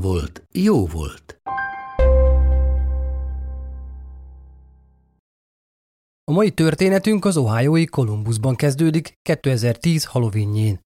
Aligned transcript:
volt, 0.00 0.46
jó 0.52 0.86
volt. 0.86 1.38
A 6.24 6.32
mai 6.32 6.50
történetünk 6.50 7.24
az 7.24 7.36
Ohioi 7.36 7.84
Columbusban 7.84 8.56
kezdődik 8.56 9.14
2010 9.22 10.04
Halloweenjén. 10.04 10.80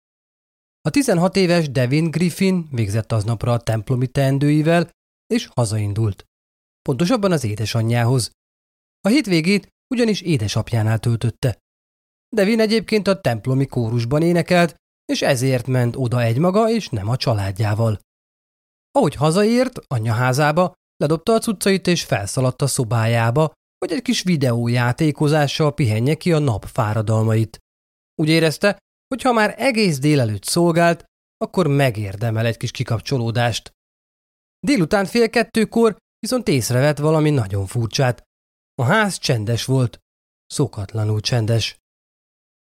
A 0.81 0.91
16 0.91 1.37
éves 1.37 1.71
Devin 1.71 2.11
Griffin 2.11 2.69
végzett 2.71 3.13
aznapra 3.13 3.53
a 3.53 3.61
templomi 3.61 4.07
teendőivel, 4.07 4.91
és 5.27 5.49
hazaindult. 5.55 6.25
Pontosabban 6.83 7.33
az 7.33 7.45
édesanyjához. 7.45 8.31
A 9.01 9.09
hétvégét 9.09 9.69
ugyanis 9.95 10.21
édesapjánál 10.21 10.99
töltötte. 10.99 11.59
Devin 12.29 12.61
egyébként 12.61 13.07
a 13.07 13.21
templomi 13.21 13.67
kórusban 13.67 14.23
énekelt, 14.23 14.75
és 15.05 15.23
ezért 15.23 15.67
ment 15.67 15.97
oda 15.97 16.23
egymaga 16.23 16.71
és 16.71 16.89
nem 16.89 17.09
a 17.09 17.17
családjával. 17.17 17.99
Ahogy 18.97 19.15
hazaért, 19.15 19.79
anyja 19.87 20.13
házába, 20.13 20.73
ledobta 20.97 21.33
a 21.33 21.39
cuccait 21.39 21.87
és 21.87 22.05
felszaladt 22.05 22.63
a 22.63 22.67
szobájába, 22.67 23.53
hogy 23.79 23.93
egy 23.93 24.03
kis 24.03 24.23
videójátékozással 24.23 25.75
pihenje 25.75 26.15
ki 26.15 26.33
a 26.33 26.39
nap 26.39 26.65
fáradalmait. 26.65 27.59
Úgy 28.15 28.29
érezte, 28.29 28.79
hogy 29.09 29.23
ha 29.23 29.33
már 29.33 29.55
egész 29.59 29.99
délelőtt 29.99 30.45
szolgált, 30.45 31.05
akkor 31.37 31.67
megérdemel 31.67 32.47
egy 32.47 32.57
kis 32.57 32.71
kikapcsolódást. 32.71 33.71
Délután 34.67 35.05
fél 35.07 35.31
kettőkor 35.31 35.97
viszont 36.19 36.49
észrevett 36.49 36.99
valami 36.99 37.31
nagyon 37.31 37.67
furcsát. 37.67 38.23
A 38.75 38.83
ház 38.83 39.19
csendes 39.19 39.65
volt, 39.65 39.99
szokatlanul 40.47 41.21
csendes. 41.21 41.77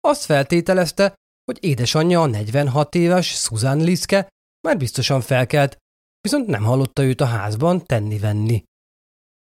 Azt 0.01 0.25
feltételezte, 0.25 1.15
hogy 1.45 1.65
édesanyja 1.65 2.23
a 2.23 2.27
46 2.27 2.95
éves 2.95 3.29
Susan 3.29 3.79
Liske 3.79 4.29
már 4.61 4.77
biztosan 4.77 5.21
felkelt, 5.21 5.79
viszont 6.21 6.47
nem 6.47 6.63
hallotta 6.63 7.03
őt 7.03 7.21
a 7.21 7.25
házban 7.25 7.85
tenni-venni. 7.85 8.63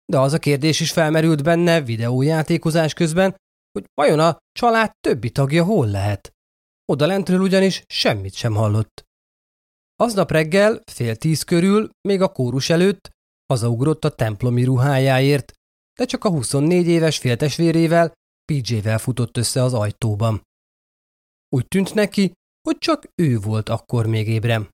De 0.05 0.19
az 0.19 0.33
a 0.33 0.39
kérdés 0.39 0.79
is 0.79 0.91
felmerült 0.91 1.43
benne 1.43 1.81
videójátékozás 1.81 2.93
közben, 2.93 3.35
hogy 3.71 3.85
vajon 3.93 4.19
a 4.19 4.37
család 4.51 4.91
többi 4.99 5.29
tagja 5.29 5.63
hol 5.63 5.87
lehet. 5.87 6.31
Oda 6.85 7.05
lentről 7.05 7.39
ugyanis 7.39 7.83
semmit 7.87 8.33
sem 8.33 8.53
hallott. 8.53 9.03
Aznap 9.95 10.31
reggel, 10.31 10.81
fél 10.91 11.15
tíz 11.15 11.43
körül, 11.43 11.89
még 12.07 12.21
a 12.21 12.31
kórus 12.31 12.69
előtt, 12.69 13.09
hazaugrott 13.45 14.05
a 14.05 14.15
templomi 14.15 14.63
ruhájáért, 14.63 15.51
de 15.99 16.05
csak 16.05 16.23
a 16.23 16.29
24 16.29 16.87
éves 16.87 17.17
féltesvérével, 17.17 18.13
PJ-vel 18.51 18.97
futott 18.97 19.37
össze 19.37 19.63
az 19.63 19.73
ajtóban. 19.73 20.41
Úgy 21.49 21.67
tűnt 21.67 21.93
neki, 21.93 22.31
hogy 22.67 22.77
csak 22.77 23.07
ő 23.21 23.39
volt 23.39 23.69
akkor 23.69 24.05
még 24.05 24.27
ébrem. 24.27 24.69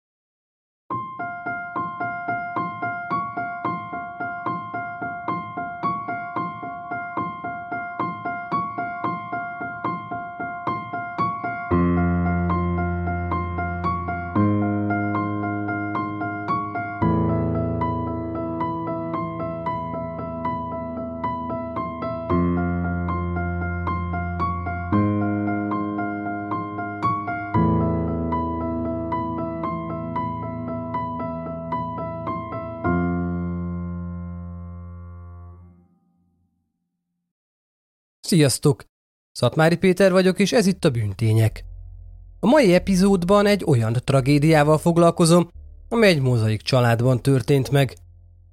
Sziasztok! 38.30 38.84
Szatmári 39.32 39.76
Péter 39.76 40.12
vagyok, 40.12 40.40
és 40.40 40.52
ez 40.52 40.66
itt 40.66 40.86
a 40.86 40.90
Bűntények. 40.90 41.66
A 42.40 42.48
mai 42.48 42.74
epizódban 42.74 43.46
egy 43.46 43.64
olyan 43.66 43.98
tragédiával 44.04 44.78
foglalkozom, 44.78 45.50
amely 45.88 46.10
egy 46.10 46.22
mozaik 46.22 46.62
családban 46.62 47.22
történt 47.22 47.72
meg. 47.72 47.96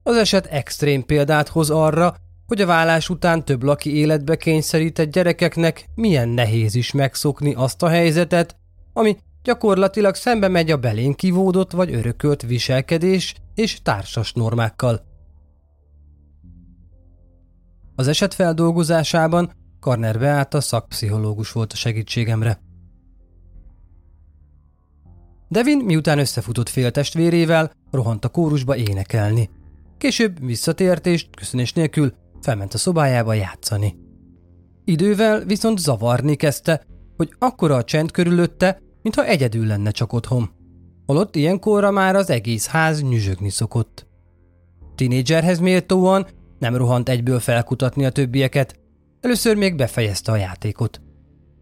Az 0.03 0.17
eset 0.17 0.47
extrém 0.47 1.05
példát 1.05 1.49
hoz 1.49 1.71
arra, 1.71 2.15
hogy 2.47 2.61
a 2.61 2.67
vállás 2.67 3.09
után 3.09 3.45
több 3.45 3.63
laki 3.63 3.97
életbe 3.97 4.37
kényszerített 4.37 5.11
gyerekeknek 5.11 5.87
milyen 5.95 6.29
nehéz 6.29 6.75
is 6.75 6.93
megszokni 6.93 7.55
azt 7.55 7.83
a 7.83 7.89
helyzetet, 7.89 8.57
ami 8.93 9.17
gyakorlatilag 9.43 10.15
szembe 10.15 10.49
megy 10.49 10.71
a 10.71 10.77
belén 10.77 11.13
kivódott 11.13 11.71
vagy 11.71 11.95
örökölt 11.95 12.43
viselkedés 12.43 13.35
és 13.55 13.83
társas 13.83 14.33
normákkal. 14.33 15.03
Az 17.95 18.09
eset 18.09 18.35
feldolgozásában 18.35 19.65
Karner 19.87 20.19
Beáta 20.19 20.61
szakpszichológus 20.61 21.53
volt 21.53 21.73
a 21.73 21.77
segítségemre. 21.77 22.61
Devin 25.49 25.79
miután 25.79 26.19
összefutott 26.19 26.69
féltestvérével, 26.69 27.73
rohant 27.91 28.25
a 28.25 28.29
kórusba 28.29 28.77
énekelni. 28.77 29.51
Később 29.99 30.47
visszatért 30.47 31.07
és 31.07 31.27
köszönés 31.37 31.73
nélkül 31.73 32.13
felment 32.41 32.75
a 32.75 32.79
szobájába 32.79 33.33
játszani. 33.33 33.97
Idővel 34.85 35.45
viszont 35.45 35.79
zavarni 35.79 36.35
kezdte, 36.35 36.85
hogy 37.17 37.35
akkora 37.39 37.77
a 37.77 37.85
csend 37.85 38.11
körülötte, 38.11 38.81
mintha 39.03 39.25
egyedül 39.25 39.67
lenne 39.67 39.91
csak 39.91 40.13
otthon. 40.13 40.51
Holott 41.07 41.37
ilyenkorra 41.37 41.91
már 41.91 42.15
az 42.17 42.31
egész 42.31 42.67
ház 42.67 43.03
nyüzsögni 43.03 43.51
szokott. 43.51 44.07
Tinédzserhez 44.95 45.59
méltóan 45.59 46.27
nem 46.59 46.77
rohant 46.77 47.09
egyből 47.09 47.41
felkutatni 47.41 48.05
a 48.05 48.11
többieket, 48.11 48.85
Először 49.27 49.57
még 49.57 49.75
befejezte 49.75 50.33
a 50.33 50.37
játékot. 50.37 51.01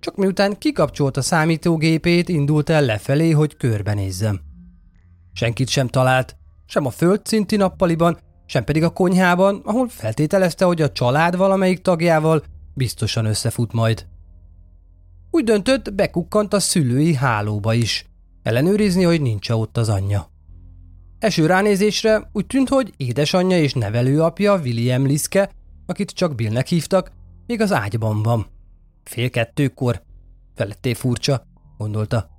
Csak 0.01 0.17
miután 0.17 0.59
kikapcsolta 0.59 1.23
számítógépét, 1.23 2.29
indult 2.29 2.71
el 2.71 2.85
lefelé, 2.85 3.31
hogy 3.31 3.57
körbenézzem. 3.57 4.41
Senkit 5.33 5.69
sem 5.69 5.89
talált, 5.89 6.37
sem 6.67 6.87
a 6.87 6.91
földszinti 6.91 7.57
nappaliban, 7.57 8.19
sem 8.47 8.65
pedig 8.65 8.83
a 8.83 8.91
konyhában, 8.91 9.61
ahol 9.65 9.89
feltételezte, 9.89 10.65
hogy 10.65 10.83
a 10.83 10.93
család 10.93 11.37
valamelyik 11.37 11.83
tagjával 11.83 12.43
biztosan 12.75 13.25
összefut 13.25 13.73
majd. 13.73 14.07
Úgy 15.31 15.45
döntött, 15.45 15.95
bekukkant 15.95 16.55
a 16.55 16.61
szülői 16.61 17.15
hálóba 17.15 17.75
is, 17.75 18.07
ellenőrizni, 18.43 19.03
hogy 19.03 19.21
nincs 19.21 19.51
ott 19.51 19.77
az 19.77 19.89
anyja. 19.89 20.31
Eső 21.19 21.47
ránézésre 21.47 22.29
úgy 22.33 22.47
tűnt, 22.47 22.69
hogy 22.69 22.93
édesanyja 22.97 23.59
és 23.59 23.73
nevelőapja 23.73 24.57
William 24.57 25.07
Liske, 25.07 25.51
akit 25.87 26.11
csak 26.11 26.35
Billnek 26.35 26.67
hívtak, 26.67 27.13
még 27.47 27.61
az 27.61 27.73
ágyban 27.73 28.23
van. 28.23 28.47
Fél 29.05 29.31
kettőkor. 29.31 30.03
Feletté 30.55 30.95
furcsa, 30.95 31.47
gondolta. 31.79 32.31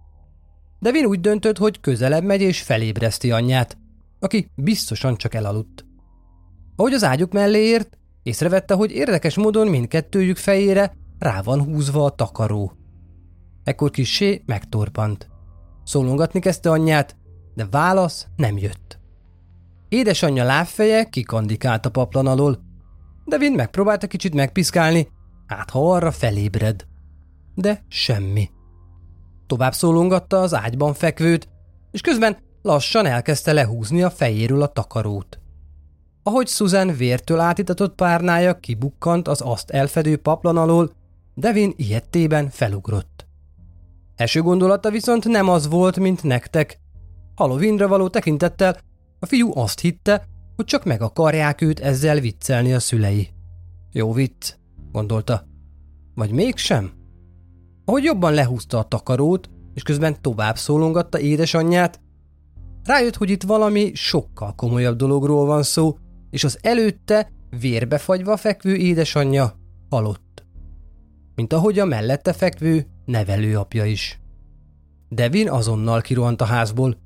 De 0.80 0.92
Vin 0.92 1.06
úgy 1.06 1.20
döntött, 1.20 1.58
hogy 1.58 1.80
közelebb 1.80 2.24
megy 2.24 2.42
és 2.42 2.62
felébreszti 2.62 3.32
anyját, 3.32 3.78
aki 4.20 4.52
biztosan 4.56 5.16
csak 5.16 5.34
elaludt. 5.34 5.86
Ahogy 6.76 6.94
az 6.94 7.04
ágyuk 7.04 7.32
mellé 7.32 7.68
ért, 7.68 7.98
észrevette, 8.24 8.74
hogy 8.74 8.92
érdekes 8.92 9.36
módon 9.36 9.68
mindkettőjük 9.68 10.38
fejére 10.38 10.94
rá 11.20 11.42
van 11.42 11.64
húzva 11.64 12.06
a 12.06 12.10
takaró. 12.10 12.72
Ekkor 13.64 13.90
kissé 13.90 14.44
megtorpant. 14.46 15.30
Szólongatni 15.84 16.40
kezdte 16.40 16.70
anyját, 16.70 17.16
de 17.54 17.68
válasz 17.72 18.28
nem 18.36 18.58
jött. 18.58 19.00
Édesanyja 19.90 20.44
lábfeje 20.44 21.04
kikandikált 21.04 21.86
a 21.86 21.92
paplan 21.92 22.28
alól, 22.28 22.65
Devin 23.26 23.52
megpróbálta 23.52 24.08
kicsit 24.08 24.34
megpiszkálni, 24.34 25.08
hát 25.48 25.70
ha 25.70 25.94
arra 25.94 26.12
felébred. 26.12 26.86
De 27.56 27.84
semmi. 27.88 28.50
Tovább 29.48 29.74
szólongatta 29.74 30.42
az 30.42 30.54
ágyban 30.54 30.94
fekvőt, 30.94 31.48
és 31.92 32.02
közben 32.02 32.38
lassan 32.62 33.06
elkezdte 33.06 33.54
lehúzni 33.54 34.04
a 34.04 34.10
fejéről 34.10 34.62
a 34.62 34.68
takarót. 34.68 35.40
Ahogy 36.24 36.48
Susan 36.48 36.96
vértől 36.96 37.40
átitatott 37.40 37.96
párnája 37.96 38.60
kibukkant 38.60 39.28
az 39.28 39.42
azt 39.44 39.70
elfedő 39.70 40.18
paplan 40.18 40.58
alól, 40.58 40.92
Devin 41.34 41.74
ilyettében 41.76 42.50
felugrott. 42.50 43.28
Első 44.16 44.42
gondolata 44.42 44.90
viszont 44.90 45.26
nem 45.28 45.50
az 45.50 45.68
volt, 45.68 46.00
mint 46.00 46.24
nektek. 46.24 46.80
Halloweenra 47.36 47.88
való 47.88 48.08
tekintettel 48.08 48.78
a 49.20 49.26
fiú 49.26 49.58
azt 49.58 49.80
hitte, 49.80 50.28
hogy 50.56 50.66
csak 50.66 50.84
meg 50.86 51.02
akarják 51.02 51.62
őt 51.62 51.80
ezzel 51.80 52.20
viccelni 52.20 52.74
a 52.74 52.80
szülei. 52.80 53.30
Jó 53.92 54.14
vicc, 54.14 54.54
gondolta. 54.92 55.48
Vagy 56.16 56.32
mégsem? 56.32 56.92
Ahogy 57.86 58.04
jobban 58.04 58.34
lehúzta 58.34 58.78
a 58.78 58.84
takarót, 58.84 59.50
és 59.74 59.84
közben 59.84 60.22
tovább 60.22 60.58
szólongatta 60.58 61.20
édesanyját, 61.20 62.00
rájött, 62.84 63.16
hogy 63.16 63.30
itt 63.30 63.44
valami 63.44 63.92
sokkal 63.94 64.56
komolyabb 64.56 64.98
dologról 64.98 65.46
van 65.46 65.64
szó, 65.64 65.98
és 66.30 66.44
az 66.44 66.58
előtte 66.62 67.32
vérbefagyva 67.60 68.38
fekvő 68.38 68.76
édesanyja 68.76 69.60
halott. 69.90 70.46
Mint 71.36 71.54
ahogy 71.54 71.80
a 71.80 71.86
mellette 71.86 72.34
fekvő 72.34 72.88
nevelőapja 73.06 73.86
is. 73.86 74.20
Devin 75.10 75.50
azonnal 75.50 76.02
kirohant 76.02 76.42
a 76.42 76.46
házból. 76.46 76.98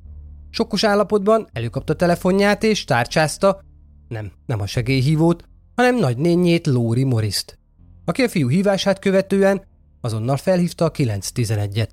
Sokkos 0.50 0.84
állapotban 0.84 1.48
előkapta 1.54 1.94
telefonját 1.94 2.63
és 2.63 2.84
tárcsázta, 2.84 3.62
nem, 4.07 4.31
nem 4.46 4.62
a 4.62 4.66
segélyhívót, 4.66 5.44
hanem 5.75 5.96
nagynényét 5.96 6.68
Lóri 6.68 7.04
Moriszt, 7.04 7.60
aki 8.06 8.22
a 8.22 8.30
fiú 8.30 8.50
hívását 8.50 9.00
követően 9.00 9.63
azonnal 10.01 10.38
felhívta 10.38 10.86
a 10.86 10.92
911-et. 10.92 11.92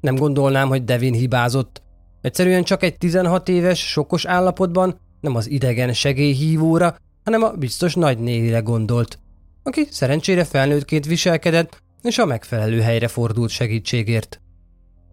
Nem 0.00 0.14
gondolnám, 0.14 0.68
hogy 0.68 0.84
Devin 0.84 1.14
hibázott. 1.14 1.82
Egyszerűen 2.20 2.62
csak 2.62 2.82
egy 2.82 2.98
16 2.98 3.48
éves, 3.48 3.90
sokos 3.90 4.24
állapotban 4.24 5.00
nem 5.20 5.34
az 5.36 5.50
idegen 5.50 5.92
segélyhívóra, 5.92 6.96
hanem 7.24 7.42
a 7.42 7.50
biztos 7.50 7.94
nagynénire 7.94 8.58
gondolt, 8.58 9.18
aki 9.62 9.86
szerencsére 9.90 10.44
felnőttként 10.44 11.06
viselkedett, 11.06 11.82
és 12.02 12.18
a 12.18 12.24
megfelelő 12.24 12.80
helyre 12.80 13.08
fordult 13.08 13.50
segítségért. 13.50 14.40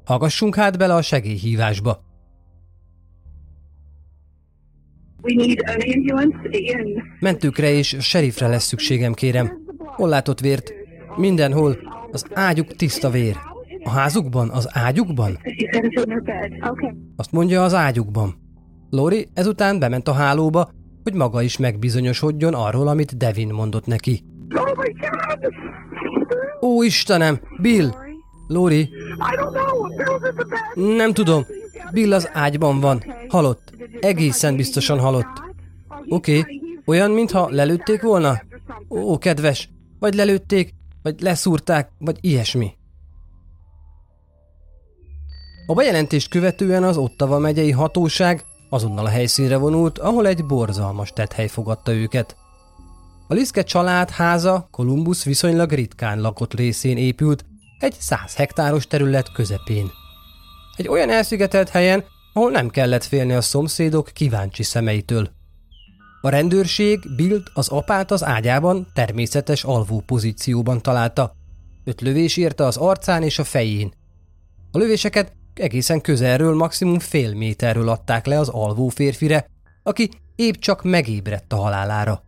Hallgassunk 0.06 0.56
hát 0.56 0.78
bele 0.78 0.94
a 0.94 1.02
segélyhívásba. 1.02 2.05
Mentőkre 7.20 7.72
és 7.72 7.96
serifre 8.00 8.48
lesz 8.48 8.66
szükségem, 8.66 9.14
kérem. 9.14 9.52
Hol 9.78 10.10
látott 10.10 10.40
vért? 10.40 10.74
Mindenhol. 11.16 11.78
Az 12.12 12.26
ágyuk 12.34 12.76
tiszta 12.76 13.10
vér. 13.10 13.36
A 13.84 13.90
házukban? 13.90 14.50
Az 14.50 14.70
ágyukban? 14.72 15.38
Azt 17.16 17.32
mondja 17.32 17.64
az 17.64 17.74
ágyukban. 17.74 18.36
Lori 18.90 19.28
ezután 19.34 19.80
bement 19.80 20.08
a 20.08 20.14
hálóba, 20.14 20.70
hogy 21.04 21.14
maga 21.14 21.42
is 21.42 21.58
megbizonyosodjon 21.58 22.54
arról, 22.54 22.88
amit 22.88 23.18
Devin 23.18 23.54
mondott 23.54 23.86
neki. 23.86 24.24
Ó, 26.62 26.84
Istenem! 26.84 27.40
Bill! 27.62 28.05
Lori! 28.48 28.90
Nem 30.74 31.14
tudom. 31.14 31.46
Bill 31.92 32.14
az 32.14 32.30
ágyban 32.34 32.80
van. 32.80 33.04
Halott. 33.28 33.74
Egészen 34.00 34.56
biztosan 34.56 35.00
halott. 35.00 35.44
Oké. 36.10 36.40
Okay. 36.40 36.62
Olyan, 36.86 37.12
mintha 37.12 37.50
lelőtték 37.50 38.02
volna? 38.02 38.42
Ó, 38.90 39.18
kedves. 39.18 39.70
Vagy 40.00 40.14
lelőtték, 40.14 40.74
vagy 41.04 41.22
leszúrták, 41.22 41.92
vagy 42.00 42.18
ilyesmi. 42.22 42.74
A 45.68 45.74
bejelentést 45.74 46.30
követően 46.30 46.84
az 46.84 46.98
Ottava 46.98 47.40
megyei 47.40 47.72
hatóság 47.72 48.46
azonnal 48.70 49.06
a 49.06 49.10
helyszínre 49.10 49.58
vonult, 49.58 50.00
ahol 50.00 50.28
egy 50.28 50.46
borzalmas 50.46 51.12
tethely 51.14 51.48
fogadta 51.48 51.94
őket. 51.94 52.36
A 53.28 53.34
Liszke 53.34 53.64
család 53.64 54.10
háza 54.10 54.68
Kolumbusz 54.72 55.24
viszonylag 55.24 55.72
ritkán 55.72 56.22
lakott 56.22 56.54
részén 56.54 56.98
épült, 56.98 57.46
egy 57.86 57.96
száz 58.00 58.36
hektáros 58.36 58.88
terület 58.88 59.32
közepén. 59.32 59.92
Egy 60.76 60.88
olyan 60.88 61.10
elszigetelt 61.10 61.70
helyen, 61.70 62.04
ahol 62.34 62.52
nem 62.52 62.70
kellett 62.70 63.04
félni 63.04 63.34
a 63.34 63.42
szomszédok 63.42 64.10
kíváncsi 64.14 64.64
szemeitől. 64.64 65.30
A 66.22 66.30
rendőrség 66.30 67.00
Bilt 67.16 67.50
az 67.54 67.68
apát 67.68 68.12
az 68.12 68.24
ágyában 68.24 68.88
természetes 68.94 69.64
alvó 69.64 70.04
pozícióban 70.06 70.82
találta. 70.82 71.36
Öt 71.84 72.02
lövés 72.02 72.38
érte 72.38 72.66
az 72.66 72.78
arcán 72.78 73.24
és 73.24 73.40
a 73.40 73.44
fején. 73.44 73.94
A 74.72 74.78
lövéseket 74.78 75.34
egészen 75.54 76.02
közelről 76.02 76.56
maximum 76.56 77.00
fél 77.00 77.34
méterről 77.34 77.90
adták 77.90 78.26
le 78.26 78.40
az 78.40 78.50
alvó 78.50 78.88
férfire, 78.88 79.46
aki 79.84 80.10
épp 80.36 80.56
csak 80.56 80.84
megébredt 80.84 81.54
a 81.54 81.56
halálára. 81.56 82.24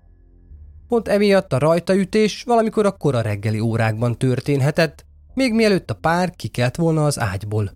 Pont 0.88 1.08
emiatt 1.08 1.54
a 1.54 1.58
rajtaütés 1.58 2.44
valamikor 2.44 2.86
a 2.86 2.92
kora 2.92 3.22
reggeli 3.22 3.60
órákban 3.60 4.18
történhetett, 4.18 5.06
még 5.38 5.54
mielőtt 5.54 5.90
a 5.90 5.94
pár 5.94 6.36
kikelt 6.36 6.76
volna 6.76 7.06
az 7.06 7.20
ágyból. 7.20 7.72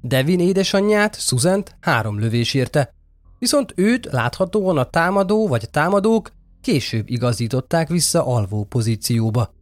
Devin 0.00 0.40
édesanyját, 0.40 1.14
Szuzent 1.14 1.76
három 1.80 2.18
lövés 2.18 2.54
érte, 2.54 2.94
viszont 3.38 3.72
őt 3.76 4.04
láthatóan 4.04 4.78
a 4.78 4.90
támadó 4.90 5.48
vagy 5.48 5.70
támadók 5.70 6.32
később 6.60 7.08
igazították 7.08 7.88
vissza 7.88 8.26
alvó 8.26 8.64
pozícióba. 8.64 9.54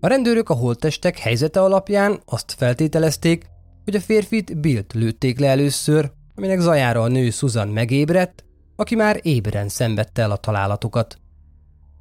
A 0.00 0.06
rendőrök 0.06 0.48
a 0.48 0.54
holttestek 0.54 1.18
helyzete 1.18 1.60
alapján 1.60 2.20
azt 2.24 2.54
feltételezték, 2.58 3.46
hogy 3.84 3.94
a 3.94 4.00
férfit 4.00 4.60
Bilt 4.60 4.92
lőtték 4.92 5.38
le 5.38 5.48
először, 5.48 6.12
aminek 6.34 6.60
zajára 6.60 7.02
a 7.02 7.08
nő 7.08 7.30
Susan 7.30 7.68
megébredt, 7.68 8.44
aki 8.76 8.94
már 8.94 9.20
ébren 9.22 9.68
szenvedte 9.68 10.22
el 10.22 10.30
a 10.30 10.36
találatokat. 10.36 11.18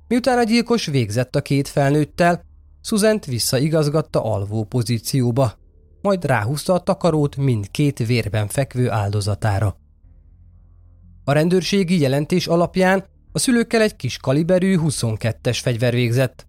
Miután 0.07 0.37
a 0.37 0.43
gyilkos 0.43 0.85
végzett 0.85 1.35
a 1.35 1.41
két 1.41 1.67
felnőttel, 1.67 2.44
Szuzent 2.85 3.25
visszaigazgatta 3.25 4.23
alvó 4.23 4.63
pozícióba, 4.63 5.53
majd 6.01 6.25
ráhúzta 6.25 6.73
a 6.73 6.79
takarót 6.79 7.35
mindkét 7.35 7.97
vérben 7.97 8.47
fekvő 8.47 8.89
áldozatára. 8.89 9.77
A 11.23 11.31
rendőrségi 11.31 11.99
jelentés 11.99 12.47
alapján 12.47 13.05
a 13.31 13.39
szülőkkel 13.39 13.81
egy 13.81 13.95
kis 13.95 14.17
kaliberű 14.17 14.77
22-es 14.79 15.59
fegyver 15.61 15.93
végzett. 15.93 16.47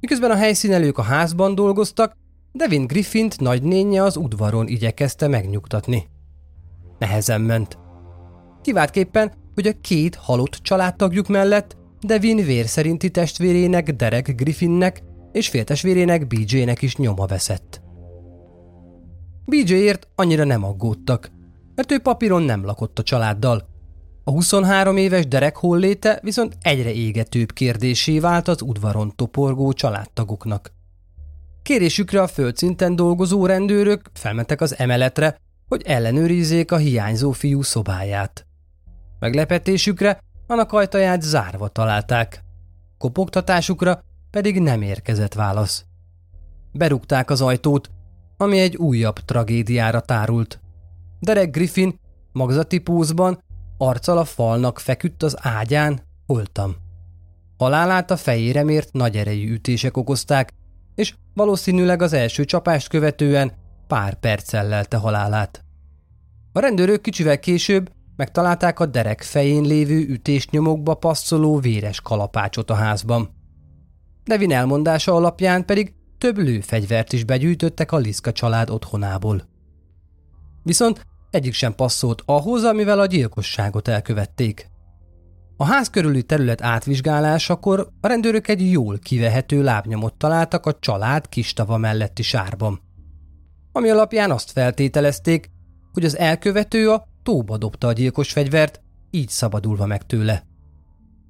Miközben 0.00 0.30
a 0.30 0.34
helyszínelők 0.34 0.98
a 0.98 1.02
házban 1.02 1.54
dolgoztak, 1.54 2.16
Devin 2.52 2.86
Griffint 2.86 3.40
nagynénye 3.40 4.02
az 4.02 4.16
udvaron 4.16 4.68
igyekezte 4.68 5.28
megnyugtatni. 5.28 6.08
Nehezen 6.98 7.40
ment. 7.40 7.78
Kiváltképpen, 8.62 9.32
hogy 9.54 9.66
a 9.66 9.80
két 9.80 10.14
halott 10.14 10.58
családtagjuk 10.62 11.28
mellett 11.28 11.76
Devin 12.00 12.44
vér 12.44 12.66
szerinti 12.66 13.10
testvérének 13.10 13.90
Derek 13.90 14.34
Griffinnek 14.34 15.02
és 15.34 15.48
féltestvérének 15.48 16.26
BJ-nek 16.26 16.82
is 16.82 16.96
nyoma 16.96 17.26
veszett. 17.26 17.82
BJ-ért 19.44 20.08
annyira 20.14 20.44
nem 20.44 20.64
aggódtak, 20.64 21.30
mert 21.74 21.92
ő 21.92 21.98
papíron 21.98 22.42
nem 22.42 22.64
lakott 22.64 22.98
a 22.98 23.02
családdal. 23.02 23.68
A 24.24 24.30
23 24.30 24.96
éves 24.96 25.26
Derek 25.26 25.56
holléte 25.56 26.18
viszont 26.22 26.56
egyre 26.60 26.92
égetőbb 26.92 27.52
kérdésé 27.52 28.18
vált 28.18 28.48
az 28.48 28.62
udvaron 28.62 29.12
toporgó 29.16 29.72
családtagoknak. 29.72 30.72
Kérésükre 31.62 32.22
a 32.22 32.26
földszinten 32.26 32.96
dolgozó 32.96 33.46
rendőrök 33.46 34.10
felmentek 34.12 34.60
az 34.60 34.78
emeletre, 34.78 35.36
hogy 35.68 35.82
ellenőrizzék 35.84 36.72
a 36.72 36.76
hiányzó 36.76 37.30
fiú 37.30 37.62
szobáját. 37.62 38.46
Meglepetésükre 39.18 40.18
annak 40.46 40.72
ajtaját 40.72 41.22
zárva 41.22 41.68
találták. 41.68 42.42
Kopogtatásukra 42.98 44.02
pedig 44.34 44.60
nem 44.60 44.82
érkezett 44.82 45.34
válasz. 45.34 45.84
Berúgták 46.72 47.30
az 47.30 47.40
ajtót, 47.40 47.90
ami 48.36 48.58
egy 48.58 48.76
újabb 48.76 49.18
tragédiára 49.18 50.00
tárult. 50.00 50.60
Derek 51.20 51.50
Griffin 51.50 51.98
magzati 52.32 52.78
púzban, 52.78 53.42
arccal 53.78 54.18
a 54.18 54.24
falnak 54.24 54.78
feküdt 54.78 55.22
az 55.22 55.36
ágyán, 55.40 56.00
holtam. 56.26 56.74
Halálát 57.56 58.10
a 58.10 58.16
fejére 58.16 58.62
mért 58.62 58.92
nagy 58.92 59.16
erejű 59.16 59.52
ütések 59.52 59.96
okozták, 59.96 60.52
és 60.94 61.14
valószínűleg 61.34 62.02
az 62.02 62.12
első 62.12 62.44
csapást 62.44 62.88
követően 62.88 63.52
pár 63.86 64.14
perccel 64.14 64.68
lelte 64.68 64.96
halálát. 64.96 65.64
A 66.52 66.58
rendőrök 66.60 67.00
kicsivel 67.00 67.38
később 67.38 67.90
megtalálták 68.16 68.80
a 68.80 68.86
derek 68.86 69.22
fején 69.22 69.62
lévő 69.62 70.06
ütésnyomokba 70.08 70.94
passzoló 70.94 71.58
véres 71.58 72.00
kalapácsot 72.00 72.70
a 72.70 72.74
házban. 72.74 73.33
Devin 74.24 74.52
elmondása 74.52 75.14
alapján 75.14 75.64
pedig 75.64 75.94
több 76.18 76.38
lőfegyvert 76.38 77.12
is 77.12 77.24
begyűjtöttek 77.24 77.92
a 77.92 77.96
Liszka 77.96 78.32
család 78.32 78.70
otthonából. 78.70 79.42
Viszont 80.62 81.06
egyik 81.30 81.52
sem 81.52 81.74
passzolt 81.74 82.22
ahhoz, 82.24 82.64
amivel 82.64 83.00
a 83.00 83.06
gyilkosságot 83.06 83.88
elkövették. 83.88 84.72
A 85.56 85.64
ház 85.64 85.90
körüli 85.90 86.22
terület 86.22 86.62
átvizsgálásakor 86.62 87.88
a 88.00 88.06
rendőrök 88.06 88.48
egy 88.48 88.70
jól 88.70 88.98
kivehető 88.98 89.62
lábnyomot 89.62 90.14
találtak 90.14 90.66
a 90.66 90.78
család 90.78 91.28
kistava 91.28 91.76
melletti 91.76 92.22
sárban. 92.22 92.80
Ami 93.72 93.88
alapján 93.88 94.30
azt 94.30 94.50
feltételezték, 94.50 95.50
hogy 95.92 96.04
az 96.04 96.18
elkövető 96.18 96.90
a 96.90 97.06
tóba 97.22 97.56
dobta 97.56 97.86
a 97.86 97.92
gyilkos 97.92 98.32
fegyvert, 98.32 98.80
így 99.10 99.28
szabadulva 99.28 99.86
meg 99.86 100.06
tőle. 100.06 100.42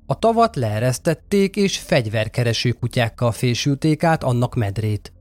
A 0.06 0.18
tavat 0.18 0.56
leeresztették 0.56 1.56
és 1.56 1.78
fegyverkereső 1.78 2.72
kutyákkal 2.72 3.32
fésülték 3.32 4.02
át 4.02 4.24
annak 4.24 4.54
medrét. 4.54 5.12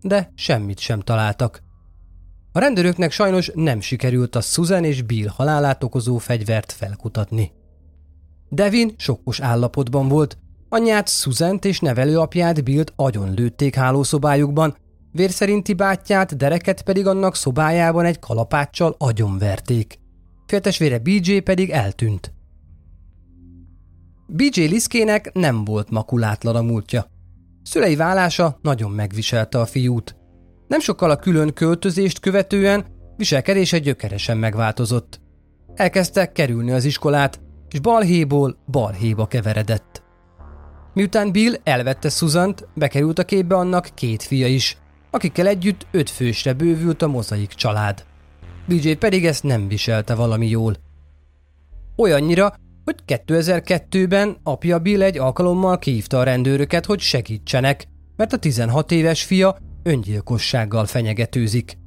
De 0.00 0.32
semmit 0.34 0.78
sem 0.78 1.00
találtak. 1.00 1.62
A 2.52 2.58
rendőröknek 2.58 3.10
sajnos 3.10 3.50
nem 3.54 3.80
sikerült 3.80 4.34
a 4.34 4.40
Susan 4.40 4.84
és 4.84 5.02
Bill 5.02 5.28
halálát 5.28 5.84
okozó 5.84 6.18
fegyvert 6.18 6.72
felkutatni. 6.72 7.52
Devin 8.48 8.94
sokkos 8.96 9.40
állapotban 9.40 10.08
volt, 10.08 10.38
anyját 10.68 11.08
Susan 11.08 11.58
és 11.62 11.80
nevelőapját 11.80 12.64
Billt 12.64 12.92
agyon 12.96 13.34
lőtték 13.34 13.74
hálószobájukban, 13.74 14.76
vérszerinti 15.12 15.74
bátyját, 15.74 16.36
dereket 16.36 16.82
pedig 16.82 17.06
annak 17.06 17.36
szobájában 17.36 18.04
egy 18.04 18.18
kalapáccsal 18.18 18.94
agyonverték. 18.98 19.98
Féltesvére 20.46 20.98
BJ 20.98 21.38
pedig 21.38 21.70
eltűnt. 21.70 22.32
BJ 24.30 24.60
Liszkének 24.60 25.32
nem 25.32 25.64
volt 25.64 25.90
makulátlan 25.90 26.56
a 26.56 26.62
múltja. 26.62 27.06
Szülei 27.62 27.96
válása 27.96 28.58
nagyon 28.62 28.90
megviselte 28.90 29.60
a 29.60 29.66
fiút. 29.66 30.16
Nem 30.66 30.80
sokkal 30.80 31.10
a 31.10 31.16
külön 31.16 31.52
költözést 31.52 32.20
követően 32.20 32.86
viselkedése 33.16 33.78
gyökeresen 33.78 34.38
megváltozott. 34.38 35.20
Elkezdte 35.74 36.32
kerülni 36.32 36.70
az 36.70 36.84
iskolát, 36.84 37.40
és 37.68 37.80
balhéból 37.80 38.58
balhéba 38.66 39.26
keveredett. 39.26 40.02
Miután 40.94 41.32
Bill 41.32 41.54
elvette 41.64 42.08
Susant, 42.08 42.68
bekerült 42.74 43.18
a 43.18 43.24
képbe 43.24 43.56
annak 43.56 43.88
két 43.94 44.22
fia 44.22 44.46
is, 44.46 44.76
akikkel 45.10 45.46
együtt 45.46 45.86
öt 45.90 46.10
fősre 46.10 46.52
bővült 46.52 47.02
a 47.02 47.08
mozaik 47.08 47.50
család. 47.50 48.04
BJ 48.66 48.92
pedig 48.92 49.26
ezt 49.26 49.42
nem 49.42 49.68
viselte 49.68 50.14
valami 50.14 50.48
jól. 50.48 50.76
Olyannyira, 51.96 52.54
hogy 52.88 53.22
2002-ben 53.26 54.36
apja 54.42 54.78
Bill 54.78 55.02
egy 55.02 55.18
alkalommal 55.18 55.78
kihívta 55.78 56.18
a 56.18 56.22
rendőröket, 56.22 56.86
hogy 56.86 57.00
segítsenek, 57.00 57.88
mert 58.16 58.32
a 58.32 58.36
16 58.36 58.90
éves 58.90 59.22
fia 59.22 59.58
öngyilkossággal 59.82 60.86
fenyegetőzik. 60.86 61.78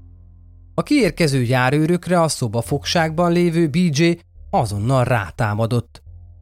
A 0.74 0.84
kiérkező 0.84 1.42
járőrökre 1.42 2.22
a 2.22 2.28
szobafogságban 2.28 3.32
lévő 3.32 3.68
BJ 3.68 4.12
azonnal 4.50 5.04
rátámadott, 5.04 6.02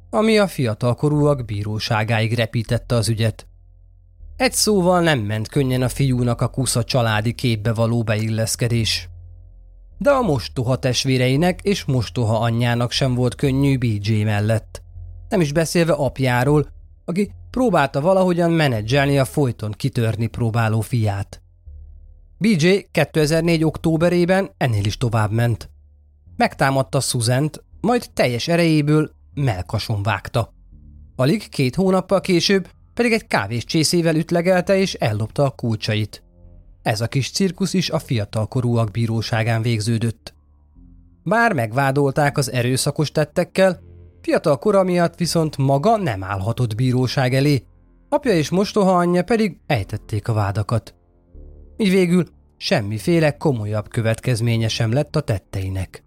ami 0.09 0.37
a 0.37 0.47
fiatalkorúak 0.47 1.45
bíróságáig 1.45 2.33
repítette 2.33 2.95
az 2.95 3.09
ügyet. 3.09 3.47
Egy 4.35 4.53
szóval 4.53 5.01
nem 5.01 5.19
ment 5.19 5.47
könnyen 5.47 5.81
a 5.81 5.89
fiúnak 5.89 6.41
a 6.41 6.47
kusza 6.47 6.83
családi 6.83 7.33
képbe 7.33 7.73
való 7.73 8.03
beilleszkedés. 8.03 9.09
De 10.01 10.09
a 10.09 10.21
mostoha 10.21 10.75
testvéreinek 10.75 11.59
és 11.61 11.85
mostoha 11.85 12.39
anyjának 12.39 12.91
sem 12.91 13.15
volt 13.15 13.35
könnyű 13.35 13.77
BJ 13.77 14.23
mellett. 14.23 14.81
Nem 15.29 15.41
is 15.41 15.51
beszélve 15.51 15.93
apjáról, 15.93 16.67
aki 17.05 17.31
próbálta 17.49 18.01
valahogyan 18.01 18.51
menedzselni 18.51 19.17
a 19.17 19.25
folyton 19.25 19.71
kitörni 19.71 20.27
próbáló 20.27 20.81
fiát. 20.81 21.41
BJ 22.37 22.69
2004. 22.91 23.63
októberében 23.63 24.49
ennél 24.57 24.85
is 24.85 24.97
tovább 24.97 25.31
ment. 25.31 25.69
Megtámadta 26.37 26.99
Szuzent, 26.99 27.63
majd 27.81 28.09
teljes 28.13 28.47
erejéből 28.47 29.11
melkason 29.33 30.03
vágta. 30.03 30.53
Alig 31.15 31.49
két 31.49 31.75
hónappal 31.75 32.21
később 32.21 32.67
pedig 32.93 33.11
egy 33.11 33.27
kávés 33.27 33.63
csészével 33.63 34.15
ütlegelte 34.15 34.77
és 34.77 34.93
ellopta 34.93 35.43
a 35.43 35.49
kulcsait. 35.49 36.23
Ez 36.81 37.01
a 37.01 37.07
kis 37.07 37.31
cirkusz 37.31 37.73
is 37.73 37.89
a 37.89 37.99
fiatalkorúak 37.99 38.91
bíróságán 38.91 39.61
végződött. 39.61 40.33
Bár 41.23 41.53
megvádolták 41.53 42.37
az 42.37 42.51
erőszakos 42.51 43.11
tettekkel, 43.11 43.79
fiatal 44.21 44.57
kora 44.57 44.83
miatt 44.83 45.17
viszont 45.17 45.57
maga 45.57 45.97
nem 45.97 46.23
állhatott 46.23 46.75
bíróság 46.75 47.33
elé, 47.33 47.63
apja 48.09 48.31
és 48.31 48.49
mostoha 48.49 48.97
anyja 48.97 49.23
pedig 49.23 49.57
ejtették 49.65 50.27
a 50.27 50.33
vádakat. 50.33 50.95
Így 51.77 51.89
végül 51.89 52.27
semmiféle 52.57 53.37
komolyabb 53.37 53.87
következménye 53.87 54.67
sem 54.67 54.91
lett 54.91 55.15
a 55.15 55.21
tetteinek. 55.21 56.03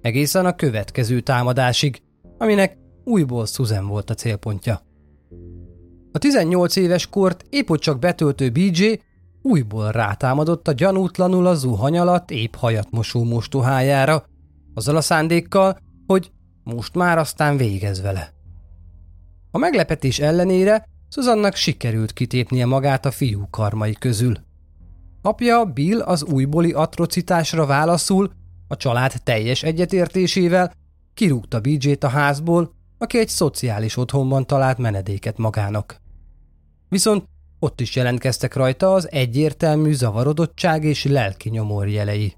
Egészen 0.00 0.46
a 0.46 0.54
következő 0.54 1.20
támadásig, 1.20 2.02
aminek 2.38 2.76
újból 3.04 3.46
Susan 3.46 3.86
volt 3.86 4.10
a 4.10 4.14
célpontja. 4.14 4.82
A 6.12 6.18
18 6.18 6.76
éves 6.76 7.06
kort 7.06 7.44
épp 7.50 7.74
csak 7.74 7.98
betöltő 7.98 8.50
BJ 8.50 8.92
újból 9.42 9.90
rátámadott 9.90 10.68
a 10.68 10.72
gyanútlanul 10.72 11.46
a 11.46 11.54
zuhany 11.54 11.98
alatt 11.98 12.30
épp 12.30 12.54
hajat 12.54 12.90
mosó 12.90 13.24
mostohájára, 13.24 14.24
azzal 14.74 14.96
a 14.96 15.00
szándékkal, 15.00 15.78
hogy 16.06 16.30
most 16.62 16.94
már 16.94 17.18
aztán 17.18 17.56
végez 17.56 18.02
vele. 18.02 18.32
A 19.50 19.58
meglepetés 19.58 20.18
ellenére 20.18 20.86
Szuzannak 21.08 21.54
sikerült 21.54 22.12
kitépnie 22.12 22.66
magát 22.66 23.06
a 23.06 23.10
fiú 23.10 23.46
karmai 23.50 23.92
közül. 23.92 24.36
Apja 25.22 25.64
Bill 25.64 26.00
az 26.00 26.24
újbóli 26.24 26.72
atrocitásra 26.72 27.66
válaszul, 27.66 28.30
a 28.68 28.76
család 28.76 29.12
teljes 29.24 29.62
egyetértésével 29.62 30.72
kirúgta 31.14 31.60
BJ-t 31.60 32.04
a 32.04 32.08
házból, 32.08 32.72
aki 32.98 33.18
egy 33.18 33.28
szociális 33.28 33.96
otthonban 33.96 34.46
talált 34.46 34.78
menedéket 34.78 35.38
magának. 35.38 36.00
Viszont 36.88 37.24
ott 37.58 37.80
is 37.80 37.96
jelentkeztek 37.96 38.54
rajta 38.54 38.94
az 38.94 39.10
egyértelmű 39.10 39.92
zavarodottság 39.92 40.84
és 40.84 41.04
lelki 41.04 41.48
nyomor 41.48 41.88
jelei. 41.88 42.36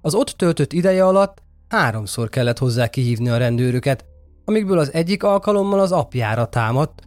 Az 0.00 0.14
ott 0.14 0.28
töltött 0.28 0.72
ideje 0.72 1.06
alatt 1.06 1.42
háromszor 1.68 2.28
kellett 2.28 2.58
hozzá 2.58 2.88
kihívni 2.88 3.28
a 3.28 3.36
rendőröket, 3.36 4.04
amikből 4.44 4.78
az 4.78 4.92
egyik 4.92 5.22
alkalommal 5.22 5.80
az 5.80 5.92
apjára 5.92 6.46
támadt, 6.46 7.02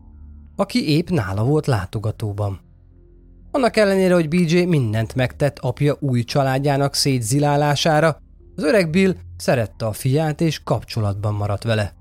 aki 0.56 0.90
épp 0.90 1.10
nála 1.10 1.44
volt 1.44 1.66
látogatóban. 1.66 2.60
Annak 3.52 3.78
ellenére, 3.78 4.14
hogy 4.14 4.28
BJ 4.28 4.64
mindent 4.64 5.16
megtett 5.16 5.60
apja 5.60 5.98
új 6.00 6.24
családjának 6.24 6.94
szétzilálására, 6.94 8.18
az 8.56 8.64
öreg 8.64 8.90
Bill 8.90 9.16
szerette 9.38 9.86
a 9.86 9.92
fiát 9.92 10.42
és 10.42 10.64
kapcsolatban 10.64 11.34
maradt 11.34 11.64
vele. 11.64 11.94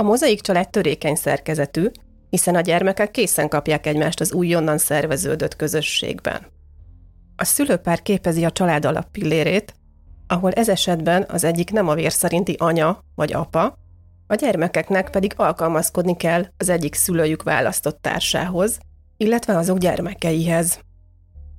A 0.00 0.02
mozaik 0.02 0.40
család 0.40 0.70
törékeny 0.70 1.14
szerkezetű, 1.14 1.86
hiszen 2.30 2.54
a 2.54 2.60
gyermekek 2.60 3.10
készen 3.10 3.48
kapják 3.48 3.86
egymást 3.86 4.20
az 4.20 4.32
újonnan 4.32 4.78
szerveződött 4.78 5.56
közösségben. 5.56 6.46
A 7.36 7.44
szülőpár 7.44 8.02
képezi 8.02 8.44
a 8.44 8.50
család 8.50 8.84
alappillérét, 8.84 9.74
ahol 10.26 10.52
ez 10.52 10.68
esetben 10.68 11.24
az 11.28 11.44
egyik 11.44 11.70
nem 11.70 11.88
a 11.88 11.94
vér 11.94 12.12
szerinti 12.12 12.54
anya 12.58 13.04
vagy 13.14 13.32
apa, 13.32 13.78
a 14.26 14.34
gyermekeknek 14.34 15.10
pedig 15.10 15.32
alkalmazkodni 15.36 16.16
kell 16.16 16.46
az 16.56 16.68
egyik 16.68 16.94
szülőjük 16.94 17.42
választott 17.42 18.02
társához, 18.02 18.78
illetve 19.16 19.56
azok 19.56 19.78
gyermekeihez. 19.78 20.80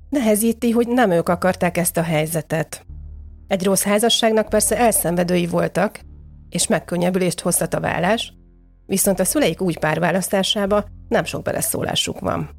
Nehezíti, 0.08 0.70
hogy 0.70 0.88
nem 0.88 1.10
ők 1.10 1.28
akarták 1.28 1.76
ezt 1.76 1.96
a 1.96 2.02
helyzetet. 2.02 2.86
Egy 3.46 3.64
rossz 3.64 3.82
házasságnak 3.82 4.48
persze 4.48 4.78
elszenvedői 4.78 5.46
voltak, 5.46 6.00
és 6.50 6.66
megkönnyebbülést 6.66 7.40
hozhat 7.40 7.74
a 7.74 7.80
vállás, 7.80 8.32
viszont 8.86 9.20
a 9.20 9.24
szüleik 9.24 9.60
új 9.60 9.74
párválasztásába 9.74 10.84
nem 11.08 11.24
sok 11.24 11.42
beleszólásuk 11.42 12.20
van. 12.20 12.50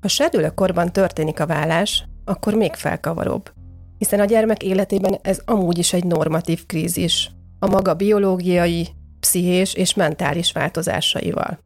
Ha 0.00 0.08
serdülő 0.08 0.48
korban 0.48 0.92
történik 0.92 1.40
a 1.40 1.46
vállás, 1.46 2.04
akkor 2.24 2.54
még 2.54 2.74
felkavaróbb, 2.74 3.52
hiszen 3.98 4.20
a 4.20 4.24
gyermek 4.24 4.62
életében 4.62 5.18
ez 5.22 5.40
amúgy 5.44 5.78
is 5.78 5.92
egy 5.92 6.04
normatív 6.04 6.66
krízis, 6.66 7.30
a 7.58 7.66
maga 7.66 7.94
biológiai, 7.94 8.88
pszichés 9.20 9.74
és 9.74 9.94
mentális 9.94 10.52
változásaival. 10.52 11.58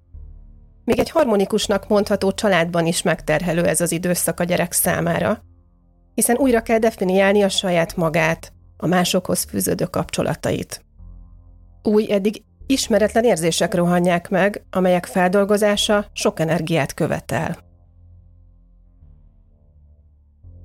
Még 0.84 0.99
egy 0.99 1.11
harmonikusnak 1.11 1.88
mondható 1.88 2.32
családban 2.32 2.87
is 2.87 3.02
megterhelő 3.02 3.64
ez 3.64 3.80
az 3.80 3.92
időszak 3.92 4.40
a 4.40 4.44
gyerek 4.44 4.72
számára, 4.72 5.42
hiszen 6.14 6.37
újra 6.37 6.61
kell 6.61 6.78
definiálni 6.78 7.42
a 7.42 7.49
saját 7.49 7.96
magát, 7.96 8.52
a 8.76 8.87
másokhoz 8.87 9.42
fűződő 9.42 9.84
kapcsolatait. 9.84 10.84
Új, 11.82 12.12
eddig 12.12 12.42
ismeretlen 12.66 13.24
érzések 13.24 13.74
rohanják 13.74 14.28
meg, 14.28 14.64
amelyek 14.70 15.06
feldolgozása 15.06 16.06
sok 16.12 16.40
energiát 16.40 16.94
követel. 16.94 17.58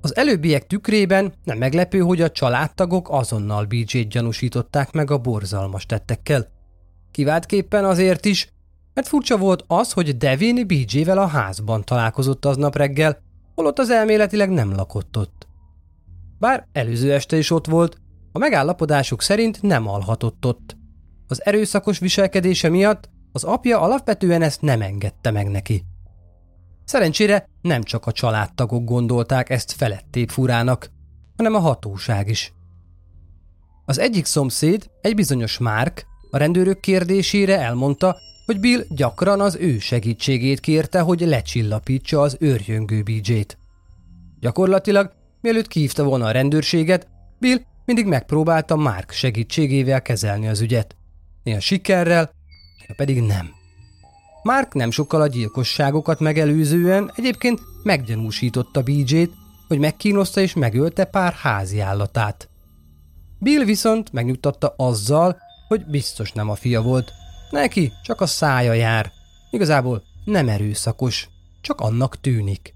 Az 0.00 0.16
előbbiek 0.16 0.66
tükrében 0.66 1.32
nem 1.44 1.58
meglepő, 1.58 1.98
hogy 1.98 2.20
a 2.20 2.30
családtagok 2.30 3.10
azonnal 3.10 3.64
BJ-t 3.64 4.08
gyanúsították 4.08 4.92
meg 4.92 5.10
a 5.10 5.18
borzalmas 5.18 5.86
tettekkel. 5.86 6.46
Kiváltképpen 7.10 7.84
azért 7.84 8.24
is, 8.24 8.52
mert 8.94 9.08
furcsa 9.08 9.36
volt 9.36 9.64
az, 9.66 9.92
hogy 9.92 10.16
Devin 10.16 10.66
BJ-vel 10.66 11.18
a 11.18 11.26
házban 11.26 11.84
találkozott 11.84 12.44
aznap 12.44 12.76
reggel, 12.76 13.18
holott 13.54 13.78
az 13.78 13.90
elméletileg 13.90 14.50
nem 14.50 14.74
lakott 14.74 15.16
ott. 15.16 15.46
Bár 16.38 16.66
előző 16.72 17.12
este 17.12 17.36
is 17.36 17.50
ott 17.50 17.66
volt, 17.66 17.96
a 18.32 18.38
megállapodásuk 18.38 19.22
szerint 19.22 19.62
nem 19.62 19.88
alhatott 19.88 20.46
ott. 20.46 20.77
Az 21.28 21.44
erőszakos 21.44 21.98
viselkedése 21.98 22.68
miatt 22.68 23.08
az 23.32 23.44
apja 23.44 23.80
alapvetően 23.80 24.42
ezt 24.42 24.60
nem 24.60 24.82
engedte 24.82 25.30
meg 25.30 25.48
neki. 25.48 25.84
Szerencsére 26.84 27.48
nem 27.62 27.82
csak 27.82 28.06
a 28.06 28.12
családtagok 28.12 28.84
gondolták 28.84 29.50
ezt 29.50 29.72
felettébb 29.72 30.28
furának, 30.28 30.90
hanem 31.36 31.54
a 31.54 31.58
hatóság 31.58 32.28
is. 32.28 32.52
Az 33.84 33.98
egyik 33.98 34.24
szomszéd, 34.24 34.90
egy 35.00 35.14
bizonyos 35.14 35.58
Márk, 35.58 36.06
a 36.30 36.36
rendőrök 36.36 36.80
kérdésére 36.80 37.60
elmondta, 37.60 38.16
hogy 38.46 38.60
Bill 38.60 38.84
gyakran 38.88 39.40
az 39.40 39.56
ő 39.56 39.78
segítségét 39.78 40.60
kérte, 40.60 41.00
hogy 41.00 41.20
lecsillapítsa 41.20 42.20
az 42.20 42.36
őrjöngő 42.40 43.02
BJ-t. 43.02 43.58
Gyakorlatilag, 44.40 45.12
mielőtt 45.40 45.66
kívta 45.66 46.04
volna 46.04 46.26
a 46.26 46.30
rendőrséget, 46.30 47.08
Bill 47.38 47.58
mindig 47.84 48.06
megpróbálta 48.06 48.76
Mark 48.76 49.10
segítségével 49.10 50.02
kezelni 50.02 50.48
az 50.48 50.60
ügyet. 50.60 50.97
Néha 51.48 51.60
sikerrel, 51.60 52.30
néha 52.80 52.94
pedig 52.96 53.22
nem. 53.22 53.50
Mark 54.42 54.74
nem 54.74 54.90
sokkal 54.90 55.20
a 55.20 55.26
gyilkosságokat 55.26 56.20
megelőzően 56.20 57.12
egyébként 57.14 57.60
meggyanúsította 57.82 58.82
BJ-t, 58.82 59.30
hogy 59.68 59.78
megkínozta 59.78 60.40
és 60.40 60.54
megölte 60.54 61.04
pár 61.04 61.32
házi 61.32 61.80
állatát. 61.80 62.48
Bill 63.38 63.64
viszont 63.64 64.12
megnyugtatta 64.12 64.74
azzal, 64.76 65.36
hogy 65.68 65.84
biztos 65.86 66.32
nem 66.32 66.50
a 66.50 66.54
fia 66.54 66.82
volt. 66.82 67.12
Neki 67.50 67.92
csak 68.02 68.20
a 68.20 68.26
szája 68.26 68.72
jár. 68.72 69.12
Igazából 69.50 70.02
nem 70.24 70.48
erőszakos, 70.48 71.28
csak 71.60 71.80
annak 71.80 72.20
tűnik. 72.20 72.74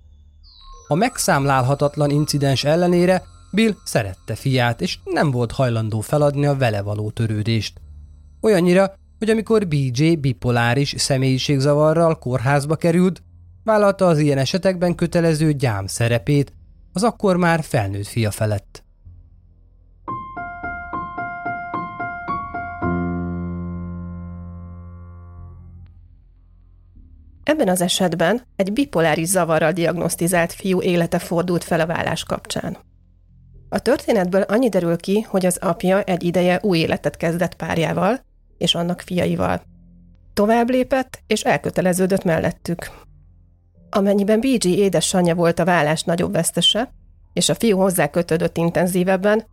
A 0.88 0.94
megszámlálhatatlan 0.94 2.10
incidens 2.10 2.64
ellenére 2.64 3.22
Bill 3.50 3.74
szerette 3.84 4.34
fiát, 4.34 4.80
és 4.80 4.98
nem 5.04 5.30
volt 5.30 5.52
hajlandó 5.52 6.00
feladni 6.00 6.46
a 6.46 6.56
vele 6.56 6.82
való 6.82 7.10
törődést. 7.10 7.80
Olyannyira, 8.44 8.94
hogy 9.18 9.30
amikor 9.30 9.68
BJ 9.68 10.14
bipoláris 10.14 10.94
személyiségzavarral 10.98 12.18
kórházba 12.18 12.76
került, 12.76 13.22
vállalta 13.64 14.06
az 14.06 14.18
ilyen 14.18 14.38
esetekben 14.38 14.94
kötelező 14.94 15.52
gyám 15.52 15.86
szerepét, 15.86 16.52
az 16.92 17.02
akkor 17.02 17.36
már 17.36 17.62
felnőtt 17.62 18.06
fia 18.06 18.30
felett. 18.30 18.84
Ebben 27.42 27.68
az 27.68 27.80
esetben 27.80 28.42
egy 28.56 28.72
bipoláris 28.72 29.28
zavarral 29.28 29.72
diagnosztizált 29.72 30.52
fiú 30.52 30.82
élete 30.82 31.18
fordult 31.18 31.64
fel 31.64 31.80
a 31.80 31.86
vállás 31.86 32.24
kapcsán. 32.24 32.76
A 33.68 33.78
történetből 33.78 34.42
annyi 34.42 34.68
derül 34.68 34.96
ki, 34.96 35.20
hogy 35.20 35.46
az 35.46 35.56
apja 35.56 36.02
egy 36.02 36.22
ideje 36.22 36.60
új 36.62 36.78
életet 36.78 37.16
kezdett 37.16 37.54
párjával 37.54 38.30
és 38.62 38.74
annak 38.74 39.00
fiaival. 39.00 39.62
Tovább 40.32 40.70
lépett 40.70 41.22
és 41.26 41.42
elköteleződött 41.42 42.24
mellettük. 42.24 42.90
Amennyiben 43.90 44.40
BG 44.40 44.64
édesanyja 44.64 45.34
volt 45.34 45.58
a 45.58 45.64
vállás 45.64 46.02
nagyobb 46.02 46.32
vesztese, 46.32 46.92
és 47.32 47.48
a 47.48 47.54
fiú 47.54 47.78
hozzá 47.78 48.06
kötődött 48.06 48.56
intenzívebben, 48.56 49.44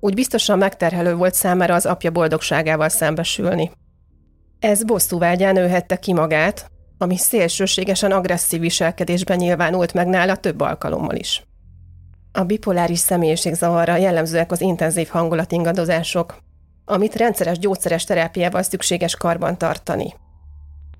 úgy 0.00 0.14
biztosan 0.14 0.58
megterhelő 0.58 1.14
volt 1.14 1.34
számára 1.34 1.74
az 1.74 1.86
apja 1.86 2.10
boldogságával 2.10 2.88
szembesülni. 2.88 3.70
Ez 4.60 4.84
bosszúvágyán 4.84 5.54
nőhette 5.54 5.96
ki 5.96 6.12
magát, 6.12 6.70
ami 6.98 7.16
szélsőségesen 7.16 8.12
agresszív 8.12 8.60
viselkedésben 8.60 9.36
nyilvánult 9.36 9.94
meg 9.94 10.06
nála 10.06 10.36
több 10.36 10.60
alkalommal 10.60 11.14
is. 11.14 11.46
A 12.32 12.44
bipoláris 12.44 12.98
személyiségzavarra 12.98 13.96
jellemzőek 13.96 14.52
az 14.52 14.60
intenzív 14.60 15.08
hangulatingadozások, 15.08 16.36
amit 16.88 17.14
rendszeres 17.14 17.58
gyógyszeres 17.58 18.04
terápiával 18.04 18.62
szükséges 18.62 19.16
karban 19.16 19.58
tartani. 19.58 20.14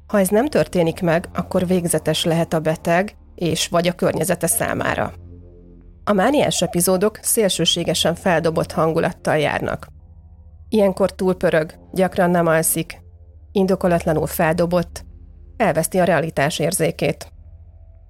Ha 0.06 0.18
ez 0.18 0.28
nem 0.28 0.48
történik 0.48 1.00
meg, 1.00 1.28
akkor 1.34 1.66
végzetes 1.66 2.24
lehet 2.24 2.52
a 2.52 2.60
beteg 2.60 3.16
és 3.34 3.68
vagy 3.68 3.88
a 3.88 3.92
környezete 3.92 4.46
számára. 4.46 5.12
A 6.04 6.12
mániás 6.12 6.62
epizódok 6.62 7.18
szélsőségesen 7.22 8.14
feldobott 8.14 8.72
hangulattal 8.72 9.36
járnak. 9.36 9.86
Ilyenkor 10.68 11.14
túlpörög, 11.14 11.74
gyakran 11.92 12.30
nem 12.30 12.46
alszik, 12.46 13.00
indokolatlanul 13.52 14.26
feldobott, 14.26 15.04
elveszti 15.56 15.98
a 15.98 16.04
realitás 16.04 16.58
érzékét. 16.58 17.32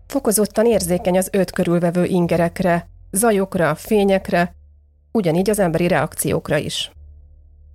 Fokozottan 0.07 0.67
érzékeny 0.67 1.17
az 1.17 1.29
őt 1.33 1.51
körülvevő 1.51 2.05
ingerekre, 2.05 2.89
zajokra, 3.11 3.75
fényekre, 3.75 4.55
ugyanígy 5.13 5.51
az 5.51 5.59
emberi 5.59 5.89
reakciókra 5.89 6.57
is. 6.57 6.91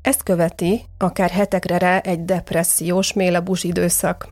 Ezt 0.01 0.23
követi 0.23 0.81
akár 0.97 1.29
hetekre 1.29 1.77
rá 1.77 1.97
egy 1.99 2.25
depressziós, 2.25 3.13
mélabus 3.13 3.63
időszak, 3.63 4.27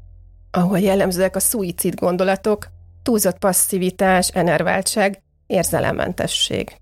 ahol 0.51 0.79
jellemzőek 0.79 1.35
a 1.35 1.39
szuicid 1.39 1.95
gondolatok, 1.95 2.67
túlzott 3.03 3.37
passzivitás, 3.37 4.27
enerváltság, 4.27 5.21
érzelemmentesség. 5.47 6.77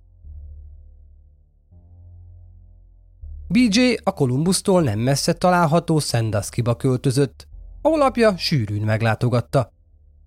BJ 3.47 3.93
a 4.03 4.13
Kolumbusztól 4.13 4.81
nem 4.81 4.99
messze 4.99 5.33
található 5.33 5.99
Sandusky-ba 5.99 6.75
költözött, 6.75 7.47
ahol 7.81 8.01
apja 8.01 8.37
sűrűn 8.37 8.81
meglátogatta. 8.81 9.71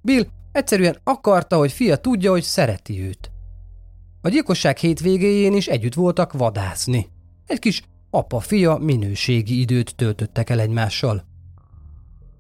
Bill 0.02 0.24
egyszerűen 0.52 0.98
akarta, 1.04 1.56
hogy 1.56 1.72
fia 1.72 1.96
tudja, 1.96 2.30
hogy 2.30 2.42
szereti 2.42 3.02
őt. 3.02 3.30
A 4.22 4.28
gyilkosság 4.28 4.76
hétvégéjén 4.76 5.54
is 5.54 5.66
együtt 5.66 5.94
voltak 5.94 6.32
vadászni. 6.32 7.08
Egy 7.46 7.58
kis 7.58 7.82
apa-fia 8.10 8.76
minőségi 8.76 9.60
időt 9.60 9.94
töltöttek 9.96 10.50
el 10.50 10.60
egymással. 10.60 11.24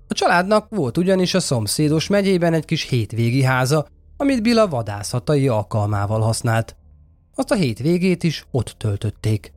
A 0.08 0.14
családnak 0.14 0.68
volt 0.68 0.98
ugyanis 0.98 1.34
a 1.34 1.40
szomszédos 1.40 2.06
megyében 2.06 2.52
egy 2.52 2.64
kis 2.64 2.82
hétvégi 2.88 3.42
háza, 3.42 3.86
amit 4.16 4.42
Bill 4.42 4.58
a 4.58 4.68
vadászatai 4.68 5.48
alkalmával 5.48 6.20
használt. 6.20 6.76
Azt 7.34 7.50
a 7.50 7.54
hétvégét 7.54 8.22
is 8.22 8.46
ott 8.50 8.74
töltötték. 8.78 9.52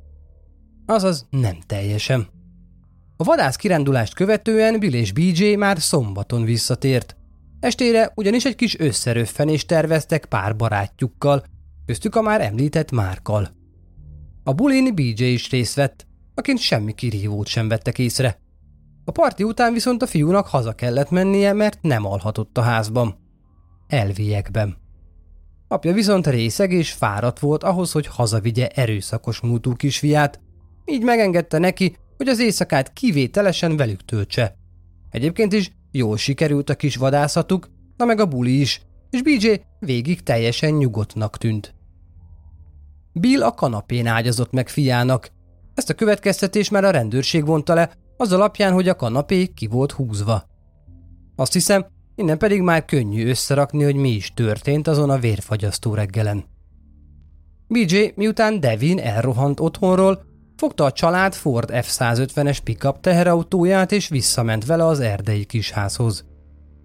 Azaz 0.85 1.27
nem 1.29 1.57
teljesen. 1.65 2.27
A 3.17 3.23
vadász 3.23 3.55
kirándulást 3.55 4.13
követően 4.13 4.79
Bill 4.79 4.93
és 4.93 5.11
BJ 5.11 5.55
már 5.55 5.79
szombaton 5.79 6.43
visszatért. 6.43 7.15
Estére 7.59 8.11
ugyanis 8.15 8.45
egy 8.45 8.55
kis 8.55 8.79
összeröffenést 8.79 9.67
terveztek 9.67 10.25
pár 10.25 10.55
barátjukkal, 10.55 11.43
köztük 11.85 12.15
a 12.15 12.21
már 12.21 12.41
említett 12.41 12.91
Márkal. 12.91 13.49
A 14.43 14.53
bulin 14.53 14.95
BJ 14.95 15.23
is 15.23 15.49
részt 15.49 15.75
vett, 15.75 16.07
akin 16.35 16.57
semmi 16.57 16.93
kirívót 16.93 17.47
sem 17.47 17.67
vettek 17.67 17.99
észre. 17.99 18.39
A 19.05 19.11
parti 19.11 19.43
után 19.43 19.73
viszont 19.73 20.01
a 20.01 20.07
fiúnak 20.07 20.47
haza 20.47 20.73
kellett 20.73 21.09
mennie, 21.09 21.53
mert 21.53 21.81
nem 21.81 22.05
alhatott 22.05 22.57
a 22.57 22.61
házban. 22.61 23.15
Elviekben. 23.87 24.77
Apja 25.67 25.93
viszont 25.93 26.27
részeg 26.27 26.71
és 26.71 26.91
fáradt 26.91 27.39
volt 27.39 27.63
ahhoz, 27.63 27.91
hogy 27.91 28.07
hazavigye 28.07 28.67
erőszakos 28.67 29.41
múltú 29.41 29.73
kisfiát, 29.73 30.39
így 30.85 31.03
megengedte 31.03 31.57
neki, 31.57 31.95
hogy 32.17 32.27
az 32.27 32.39
éjszakát 32.39 32.93
kivételesen 32.93 33.77
velük 33.77 34.05
töltse. 34.05 34.55
Egyébként 35.09 35.53
is 35.53 35.71
jól 35.91 36.17
sikerült 36.17 36.69
a 36.69 36.75
kis 36.75 36.95
vadászatuk, 36.95 37.69
na 37.97 38.05
meg 38.05 38.19
a 38.19 38.25
buli 38.25 38.59
is, 38.59 38.81
és 39.09 39.21
BJ 39.21 39.53
végig 39.79 40.23
teljesen 40.23 40.73
nyugodtnak 40.73 41.37
tűnt. 41.37 41.72
Bill 43.13 43.43
a 43.43 43.51
kanapén 43.51 44.07
ágyazott 44.07 44.51
meg 44.51 44.69
fiának. 44.69 45.31
Ezt 45.73 45.89
a 45.89 45.93
következtetés 45.93 46.69
már 46.69 46.83
a 46.83 46.89
rendőrség 46.91 47.45
vonta 47.45 47.73
le, 47.73 47.91
az 48.17 48.31
alapján, 48.31 48.73
hogy 48.73 48.87
a 48.87 48.95
kanapé 48.95 49.45
ki 49.45 49.67
volt 49.67 49.91
húzva. 49.91 50.43
Azt 51.35 51.53
hiszem, 51.53 51.85
innen 52.15 52.37
pedig 52.37 52.61
már 52.61 52.85
könnyű 52.85 53.27
összerakni, 53.27 53.83
hogy 53.83 53.95
mi 53.95 54.09
is 54.09 54.33
történt 54.33 54.87
azon 54.87 55.09
a 55.09 55.17
vérfagyasztó 55.17 55.93
reggelen. 55.93 56.45
BJ 57.67 58.11
miután 58.15 58.59
Devin 58.59 58.99
elrohant 58.99 59.59
otthonról, 59.59 60.25
fogta 60.55 60.83
a 60.83 60.91
család 60.91 61.33
Ford 61.33 61.69
F-150-es 61.73 62.57
pickup 62.63 62.99
teherautóját 62.99 63.91
és 63.91 64.07
visszament 64.07 64.65
vele 64.65 64.85
az 64.85 64.99
erdei 64.99 65.45
kisházhoz. 65.45 66.25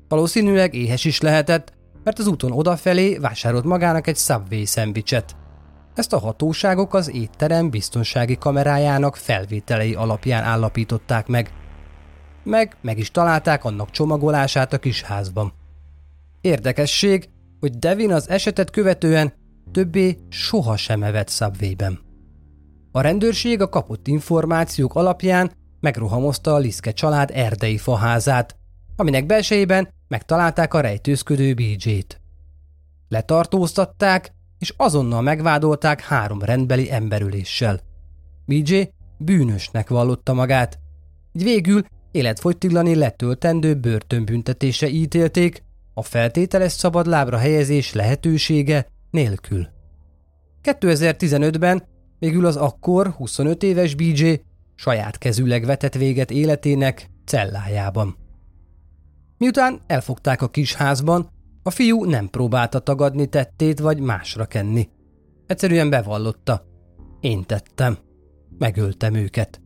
Valószínűleg 0.08 0.74
éhes 0.74 1.04
is 1.04 1.20
lehetett, 1.20 1.72
mert 2.04 2.18
az 2.18 2.26
úton 2.26 2.52
odafelé 2.52 3.16
vásárolt 3.16 3.64
magának 3.64 4.06
egy 4.06 4.16
Subway 4.16 4.64
szendvicset. 4.64 5.36
Ezt 5.98 6.12
a 6.12 6.18
hatóságok 6.18 6.94
az 6.94 7.14
étterem 7.14 7.70
biztonsági 7.70 8.38
kamerájának 8.38 9.16
felvételei 9.16 9.94
alapján 9.94 10.44
állapították 10.44 11.26
meg. 11.26 11.52
Meg 12.42 12.76
meg 12.80 12.98
is 12.98 13.10
találták 13.10 13.64
annak 13.64 13.90
csomagolását 13.90 14.72
a 14.72 14.78
kisházban. 14.78 15.52
Érdekesség, 16.40 17.28
hogy 17.60 17.78
Devin 17.78 18.12
az 18.12 18.28
esetet 18.28 18.70
követően 18.70 19.32
többé 19.72 20.18
sohasem 20.28 21.02
evett 21.02 21.30
Subway-ben. 21.30 22.00
A 22.92 23.00
rendőrség 23.00 23.60
a 23.60 23.68
kapott 23.68 24.06
információk 24.06 24.94
alapján 24.94 25.52
megrohamozta 25.80 26.54
a 26.54 26.58
Liszke 26.58 26.92
család 26.92 27.30
erdei 27.34 27.78
faházát, 27.78 28.56
aminek 28.96 29.26
belsejében 29.26 29.88
megtalálták 30.08 30.74
a 30.74 30.80
rejtőzködő 30.80 31.54
BJ-t. 31.54 32.20
Letartóztatták, 33.08 34.36
és 34.58 34.74
azonnal 34.76 35.22
megvádolták 35.22 36.00
három 36.00 36.42
rendbeli 36.42 36.92
emberüléssel. 36.92 37.80
BJ 38.44 38.80
bűnösnek 39.18 39.88
vallotta 39.88 40.32
magát, 40.32 40.78
így 41.32 41.42
végül 41.42 41.84
életfogytiglani 42.10 42.94
letöltendő 42.94 43.74
börtönbüntetése 43.74 44.88
ítélték, 44.88 45.62
a 45.94 46.02
feltételes 46.02 46.72
szabadlábra 46.72 47.36
helyezés 47.36 47.92
lehetősége 47.92 48.86
nélkül. 49.10 49.68
2015-ben 50.62 51.82
végül 52.18 52.46
az 52.46 52.56
akkor 52.56 53.08
25 53.08 53.62
éves 53.62 53.94
BJ 53.94 54.32
saját 54.74 55.18
kezűleg 55.18 55.64
vetett 55.64 55.94
véget 55.94 56.30
életének 56.30 57.10
cellájában. 57.24 58.16
Miután 59.38 59.80
elfogták 59.86 60.42
a 60.42 60.48
kis 60.48 60.74
házban, 60.74 61.30
a 61.68 61.70
fiú 61.70 62.04
nem 62.04 62.28
próbálta 62.28 62.78
tagadni 62.78 63.26
tettét 63.26 63.78
vagy 63.78 64.00
másra 64.00 64.44
kenni. 64.44 64.88
Egyszerűen 65.46 65.90
bevallotta. 65.90 66.64
Én 67.20 67.44
tettem. 67.44 67.98
Megöltem 68.58 69.14
őket. 69.14 69.60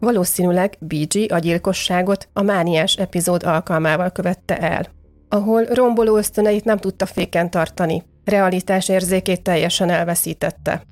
Valószínűleg 0.00 0.76
BG 0.80 1.32
a 1.32 1.38
gyilkosságot 1.38 2.28
a 2.32 2.42
mániás 2.42 2.96
epizód 2.96 3.42
alkalmával 3.42 4.10
követte 4.10 4.58
el, 4.58 4.86
ahol 5.28 5.64
romboló 5.64 6.16
ösztöneit 6.16 6.64
nem 6.64 6.78
tudta 6.78 7.06
féken 7.06 7.50
tartani, 7.50 8.02
realitás 8.24 8.88
érzékét 8.88 9.42
teljesen 9.42 9.90
elveszítette. 9.90 10.82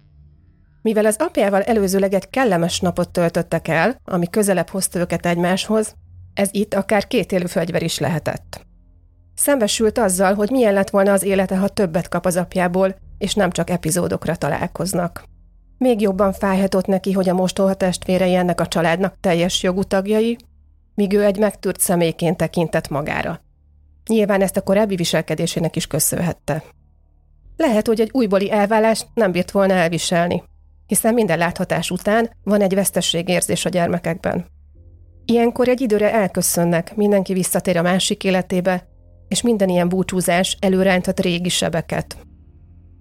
Mivel 0.82 1.06
az 1.06 1.16
apjával 1.18 1.62
előzőleg 1.62 2.14
egy 2.14 2.30
kellemes 2.30 2.80
napot 2.80 3.10
töltöttek 3.10 3.68
el, 3.68 4.00
ami 4.04 4.30
közelebb 4.30 4.68
hozta 4.68 4.98
őket 4.98 5.26
egymáshoz, 5.26 5.94
ez 6.34 6.48
itt 6.52 6.74
akár 6.74 7.06
két 7.06 7.32
élő 7.32 7.46
fegyver 7.46 7.82
is 7.82 7.98
lehetett. 7.98 8.66
Szembesült 9.34 9.98
azzal, 9.98 10.34
hogy 10.34 10.50
milyen 10.50 10.72
lett 10.72 10.90
volna 10.90 11.12
az 11.12 11.22
élete, 11.22 11.56
ha 11.56 11.68
többet 11.68 12.08
kap 12.08 12.26
az 12.26 12.36
apjából, 12.36 12.96
és 13.18 13.34
nem 13.34 13.50
csak 13.50 13.70
epizódokra 13.70 14.36
találkoznak. 14.36 15.24
Még 15.78 16.00
jobban 16.00 16.32
fájhatott 16.32 16.86
neki, 16.86 17.12
hogy 17.12 17.28
a 17.28 17.34
mostoha 17.34 17.74
testvérei 17.74 18.34
ennek 18.34 18.60
a 18.60 18.66
családnak 18.66 19.14
teljes 19.20 19.62
jogú 19.62 19.82
tagjai, 19.82 20.36
míg 20.94 21.12
ő 21.12 21.24
egy 21.24 21.38
megtűrt 21.38 21.80
személyként 21.80 22.36
tekintett 22.36 22.88
magára. 22.88 23.40
Nyilván 24.06 24.42
ezt 24.42 24.56
a 24.56 24.62
korábbi 24.62 24.96
viselkedésének 24.96 25.76
is 25.76 25.86
köszönhette. 25.86 26.62
Lehet, 27.56 27.86
hogy 27.86 28.00
egy 28.00 28.10
újbóli 28.12 28.50
elvállást 28.50 29.06
nem 29.14 29.32
bírt 29.32 29.50
volna 29.50 29.74
elviselni, 29.74 30.42
hiszen 30.88 31.14
minden 31.14 31.38
láthatás 31.38 31.90
után 31.90 32.30
van 32.44 32.60
egy 32.60 32.74
vesztességérzés 32.74 33.64
a 33.64 33.68
gyermekekben. 33.68 34.46
Ilyenkor 35.24 35.68
egy 35.68 35.80
időre 35.80 36.12
elköszönnek, 36.12 36.96
mindenki 36.96 37.32
visszatér 37.32 37.76
a 37.76 37.82
másik 37.82 38.24
életébe, 38.24 38.86
és 39.28 39.42
minden 39.42 39.68
ilyen 39.68 39.88
búcsúzás 39.88 40.56
előránthat 40.60 41.20
régi 41.20 41.48
sebeket. 41.48 42.16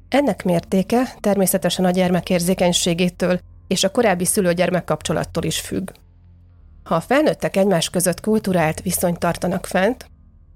Ennek 0.09 0.43
mértéke 0.43 1.15
természetesen 1.19 1.85
a 1.85 1.91
gyermek 1.91 2.29
érzékenységétől 2.29 3.39
és 3.67 3.83
a 3.83 3.91
korábbi 3.91 4.25
szülő-gyermek 4.25 4.83
kapcsolattól 4.83 5.43
is 5.43 5.59
függ. 5.59 5.91
Ha 6.83 6.95
a 6.95 7.01
felnőttek 7.01 7.57
egymás 7.57 7.89
között 7.89 8.19
kulturált 8.19 8.81
viszonyt 8.81 9.19
tartanak 9.19 9.65
fent, 9.65 10.05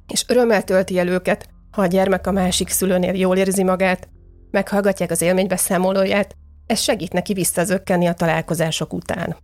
és 0.08 0.24
örömmel 0.28 0.64
tölti 0.64 1.00
el 1.00 1.08
őket, 1.08 1.50
ha 1.72 1.82
a 1.82 1.88
gyermek 1.88 2.28
a 2.28 2.32
másik 2.32 2.70
szülőnél 2.70 3.14
jól 3.14 3.38
érzi 3.38 3.64
magát, 3.64 4.08
meghallgatják 4.52 5.12
az 5.12 5.22
élménybeszámolóját, 5.22 6.36
ez 6.72 6.80
segít 6.80 7.14
neki 7.14 7.34
visszazökkenni 7.34 8.08
a 8.08 8.14
találkozások 8.14 8.94
után. 8.94 9.36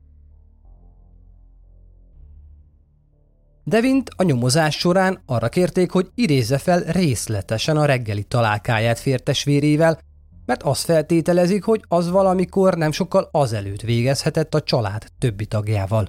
Devint 3.63 4.09
a 4.15 4.23
nyomozás 4.23 4.77
során 4.77 5.21
arra 5.25 5.49
kérték, 5.49 5.91
hogy 5.91 6.11
idézze 6.15 6.57
fel 6.57 6.79
részletesen 6.79 7.77
a 7.77 7.85
reggeli 7.85 8.23
találkáját 8.23 8.99
fértesvérével, 8.99 9.99
mert 10.45 10.63
azt 10.63 10.83
feltételezik, 10.83 11.63
hogy 11.63 11.83
az 11.87 12.09
valamikor 12.09 12.75
nem 12.75 12.91
sokkal 12.91 13.29
azelőtt 13.31 13.81
végezhetett 13.81 14.53
a 14.53 14.61
család 14.61 15.05
többi 15.19 15.45
tagjával. 15.45 16.07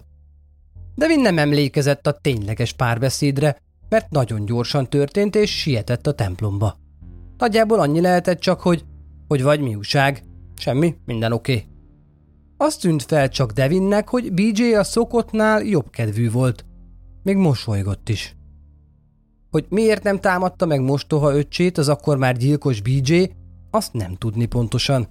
Devin 0.94 1.20
nem 1.20 1.38
emlékezett 1.38 2.06
a 2.06 2.12
tényleges 2.12 2.72
párbeszédre, 2.72 3.56
mert 3.88 4.10
nagyon 4.10 4.44
gyorsan 4.44 4.88
történt 4.88 5.36
és 5.36 5.58
sietett 5.58 6.06
a 6.06 6.12
templomba. 6.12 6.76
Nagyjából 7.38 7.80
annyi 7.80 8.00
lehetett 8.00 8.38
csak, 8.38 8.60
hogy 8.60 8.84
hogy 9.28 9.42
vagy 9.42 9.60
mi 9.60 9.74
újság, 9.74 10.22
semmi, 10.58 10.94
minden 11.04 11.32
oké. 11.32 11.52
Okay. 11.52 11.66
Azt 12.56 12.80
tűnt 12.80 13.02
fel 13.02 13.28
csak 13.28 13.50
Devinnek, 13.50 14.08
hogy 14.08 14.32
BJ 14.32 14.74
a 14.74 14.84
szokottnál 14.84 15.62
jobb 15.62 15.90
kedvű 15.90 16.30
volt, 16.30 16.64
még 17.22 17.36
mosolygott 17.36 18.08
is. 18.08 18.36
Hogy 19.50 19.66
miért 19.68 20.02
nem 20.02 20.20
támadta 20.20 20.66
meg 20.66 20.80
mostoha 20.80 21.34
öccsét 21.34 21.78
az 21.78 21.88
akkor 21.88 22.16
már 22.18 22.36
gyilkos 22.36 22.80
BJ, 22.80 23.22
azt 23.70 23.92
nem 23.92 24.14
tudni 24.14 24.46
pontosan. 24.46 25.08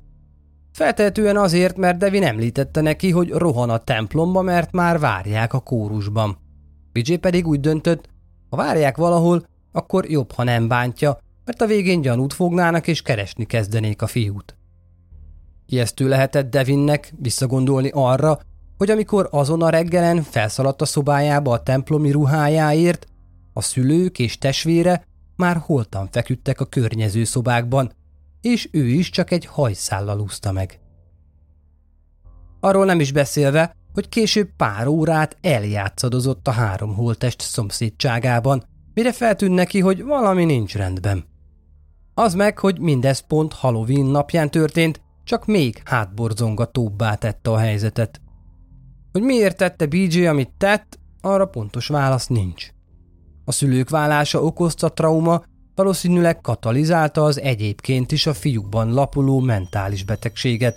Feltehetően 0.71 1.37
azért, 1.37 1.77
mert 1.77 1.97
Devin 1.97 2.23
említette 2.23 2.81
neki, 2.81 3.11
hogy 3.11 3.29
rohan 3.29 3.69
a 3.69 3.77
templomba, 3.77 4.41
mert 4.41 4.71
már 4.71 4.99
várják 4.99 5.53
a 5.53 5.59
kórusban. 5.59 6.37
BJ 6.91 7.13
pedig 7.13 7.47
úgy 7.47 7.59
döntött, 7.59 8.09
ha 8.49 8.57
várják 8.57 8.97
valahol, 8.97 9.45
akkor 9.71 10.09
jobb, 10.09 10.31
ha 10.31 10.43
nem 10.43 10.67
bántja, 10.67 11.17
mert 11.45 11.61
a 11.61 11.65
végén 11.65 12.01
gyanút 12.01 12.33
fognának 12.33 12.87
és 12.87 13.01
keresni 13.01 13.45
kezdenék 13.45 14.01
a 14.01 14.07
fiút. 14.07 14.56
Ijesztő 15.69 16.07
lehetett 16.07 16.49
Devinnek 16.49 17.13
visszagondolni 17.19 17.89
arra, 17.93 18.39
hogy 18.77 18.89
amikor 18.89 19.27
azon 19.31 19.61
a 19.61 19.69
reggelen 19.69 20.23
felszaladt 20.23 20.81
a 20.81 20.85
szobájába 20.85 21.51
a 21.51 21.63
templomi 21.63 22.11
ruhájáért, 22.11 23.05
a 23.53 23.61
szülők 23.61 24.19
és 24.19 24.37
testvére 24.37 25.03
már 25.35 25.61
holtan 25.65 26.07
feküdtek 26.11 26.61
a 26.61 26.65
környező 26.65 27.23
szobákban, 27.23 27.91
és 28.41 28.69
ő 28.71 28.85
is 28.85 29.09
csak 29.09 29.31
egy 29.31 29.45
hajszállal 29.45 30.19
úszta 30.19 30.51
meg. 30.51 30.79
Arról 32.59 32.85
nem 32.85 32.99
is 32.99 33.11
beszélve, 33.11 33.75
hogy 33.93 34.09
később 34.09 34.49
pár 34.57 34.87
órát 34.87 35.37
eljátszadozott 35.41 36.47
a 36.47 36.51
három 36.51 36.95
holtest 36.95 37.41
szomszédságában, 37.41 38.63
mire 38.93 39.11
feltűnt 39.11 39.53
neki, 39.53 39.79
hogy 39.79 40.03
valami 40.03 40.45
nincs 40.45 40.75
rendben. 40.75 41.25
Az 42.13 42.33
meg, 42.33 42.59
hogy 42.59 42.79
mindez 42.79 43.19
pont 43.19 43.53
Halloween 43.53 44.05
napján 44.05 44.51
történt, 44.51 45.01
csak 45.27 45.45
még 45.45 45.81
hátborzongatóbbá 45.85 47.15
tette 47.15 47.49
a 47.51 47.57
helyzetet. 47.57 48.21
Hogy 49.11 49.21
miért 49.21 49.57
tette 49.57 49.85
BJ, 49.85 50.25
amit 50.25 50.51
tett, 50.57 50.99
arra 51.21 51.45
pontos 51.45 51.87
válasz 51.87 52.27
nincs. 52.27 52.67
A 53.45 53.51
szülők 53.51 53.89
válása 53.89 54.41
okozta 54.41 54.89
trauma 54.89 55.43
valószínűleg 55.75 56.41
katalizálta 56.41 57.23
az 57.23 57.39
egyébként 57.39 58.11
is 58.11 58.25
a 58.25 58.33
fiúkban 58.33 58.93
lapuló 58.93 59.39
mentális 59.39 60.03
betegséget, 60.03 60.75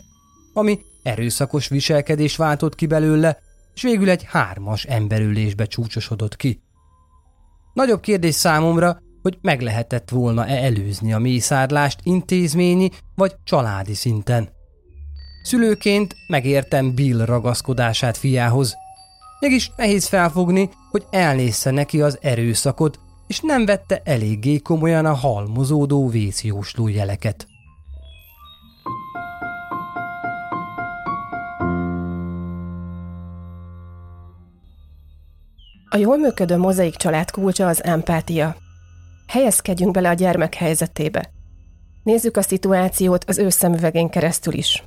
ami 0.52 0.80
erőszakos 1.02 1.68
viselkedés 1.68 2.36
váltott 2.36 2.74
ki 2.74 2.86
belőle, 2.86 3.38
és 3.74 3.82
végül 3.82 4.10
egy 4.10 4.24
hármas 4.24 4.84
emberülésbe 4.84 5.64
csúcsosodott 5.64 6.36
ki. 6.36 6.62
Nagyobb 7.72 8.00
kérdés 8.00 8.34
számomra, 8.34 8.98
hogy 9.22 9.38
meg 9.40 9.60
lehetett 9.60 10.10
volna-e 10.10 10.64
előzni 10.64 11.12
a 11.12 11.18
mészárlást 11.18 12.00
intézményi 12.02 12.90
vagy 13.14 13.36
családi 13.44 13.94
szinten. 13.94 14.48
Szülőként 15.42 16.14
megértem 16.28 16.94
Bill 16.94 17.24
ragaszkodását 17.24 18.16
fiához. 18.16 18.76
Mégis 19.40 19.70
nehéz 19.76 20.06
felfogni, 20.06 20.70
hogy 20.90 21.04
elnézze 21.10 21.70
neki 21.70 22.00
az 22.00 22.18
erőszakot, 22.20 22.98
és 23.26 23.40
nem 23.40 23.66
vette 23.66 24.00
eléggé 24.04 24.58
komolyan 24.58 25.06
a 25.06 25.14
halmozódó 25.14 26.08
vészjósló 26.08 26.88
jeleket. 26.88 27.46
A 35.92 35.96
jól 35.96 36.16
működő 36.16 36.56
mozaik 36.56 36.94
család 36.94 37.30
kulcsa 37.30 37.66
az 37.66 37.84
empátia. 37.84 38.56
Helyezkedjünk 39.30 39.92
bele 39.92 40.08
a 40.08 40.14
gyermek 40.14 40.54
helyzetébe. 40.54 41.30
Nézzük 42.02 42.36
a 42.36 42.42
szituációt 42.42 43.24
az 43.24 43.38
ő 43.38 43.48
szemüvegén 43.48 44.08
keresztül 44.08 44.54
is. 44.54 44.84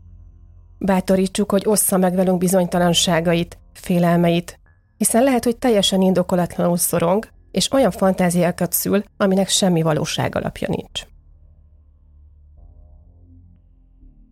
Bátorítsuk, 0.77 1.51
hogy 1.51 1.63
ossza 1.65 1.97
meg 1.97 2.15
velünk 2.15 2.37
bizonytalanságait, 2.37 3.57
félelmeit, 3.73 4.59
hiszen 4.97 5.23
lehet, 5.23 5.43
hogy 5.43 5.57
teljesen 5.57 6.01
indokolatlanul 6.01 6.77
szorong, 6.77 7.27
és 7.51 7.71
olyan 7.71 7.91
fantáziákat 7.91 8.73
szül, 8.73 9.03
aminek 9.17 9.49
semmi 9.49 9.81
valóság 9.81 10.35
alapja 10.35 10.67
nincs. 10.69 11.01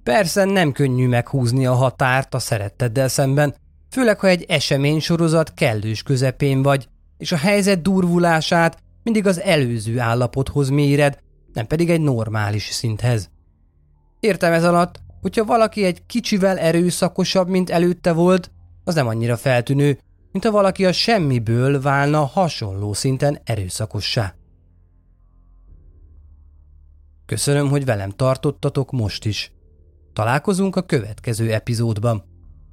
Persze 0.04 0.44
nem 0.44 0.72
könnyű 0.72 1.08
meghúzni 1.08 1.66
a 1.66 1.74
határt 1.74 2.34
a 2.34 2.40
szeretteddel 2.40 3.08
szemben, 3.08 3.56
főleg 3.90 4.20
ha 4.20 4.28
egy 4.28 4.46
esemény 4.48 5.00
sorozat 5.00 5.54
kellős 5.54 6.04
közepén 6.04 6.62
vagy, 6.62 6.88
és 7.18 7.32
a 7.32 7.38
helyzet 7.38 7.82
durvulását 7.82 8.78
mindig 9.04 9.28
az 9.28 9.40
előző 9.40 10.00
állapothoz 10.00 10.70
méred, 10.70 11.20
nem 11.54 11.68
pedig 11.68 11.90
egy 11.90 12.02
normális 12.02 12.70
szinthez. 12.70 13.30
Értem 14.20 14.54
ez 14.54 14.64
alatt, 14.64 15.02
hogyha 15.22 15.46
valaki 15.46 15.84
egy 15.84 16.06
kicsivel 16.06 16.58
erőszakosabb, 16.58 17.48
mint 17.48 17.70
előtte 17.70 18.12
volt, 18.12 18.52
az 18.84 18.96
nem 18.96 19.08
annyira 19.08 19.38
feltűnő, 19.38 20.00
mint 20.32 20.44
ha 20.44 20.52
valaki 20.52 20.86
a 20.86 20.92
semmiből 20.92 21.82
válna 21.82 22.26
hasonló 22.26 22.94
szinten 22.94 23.40
erőszakossá. 23.44 24.36
Köszönöm, 27.26 27.70
hogy 27.70 27.86
velem 27.86 28.10
tartottatok 28.10 28.92
most 28.92 29.26
is. 29.26 29.52
Találkozunk 30.14 30.76
a 30.76 30.82
következő 30.82 31.54
epizódban. 31.54 32.24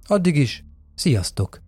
Addig 0.07 0.37
is, 0.37 0.65
sziasztok! 0.95 1.68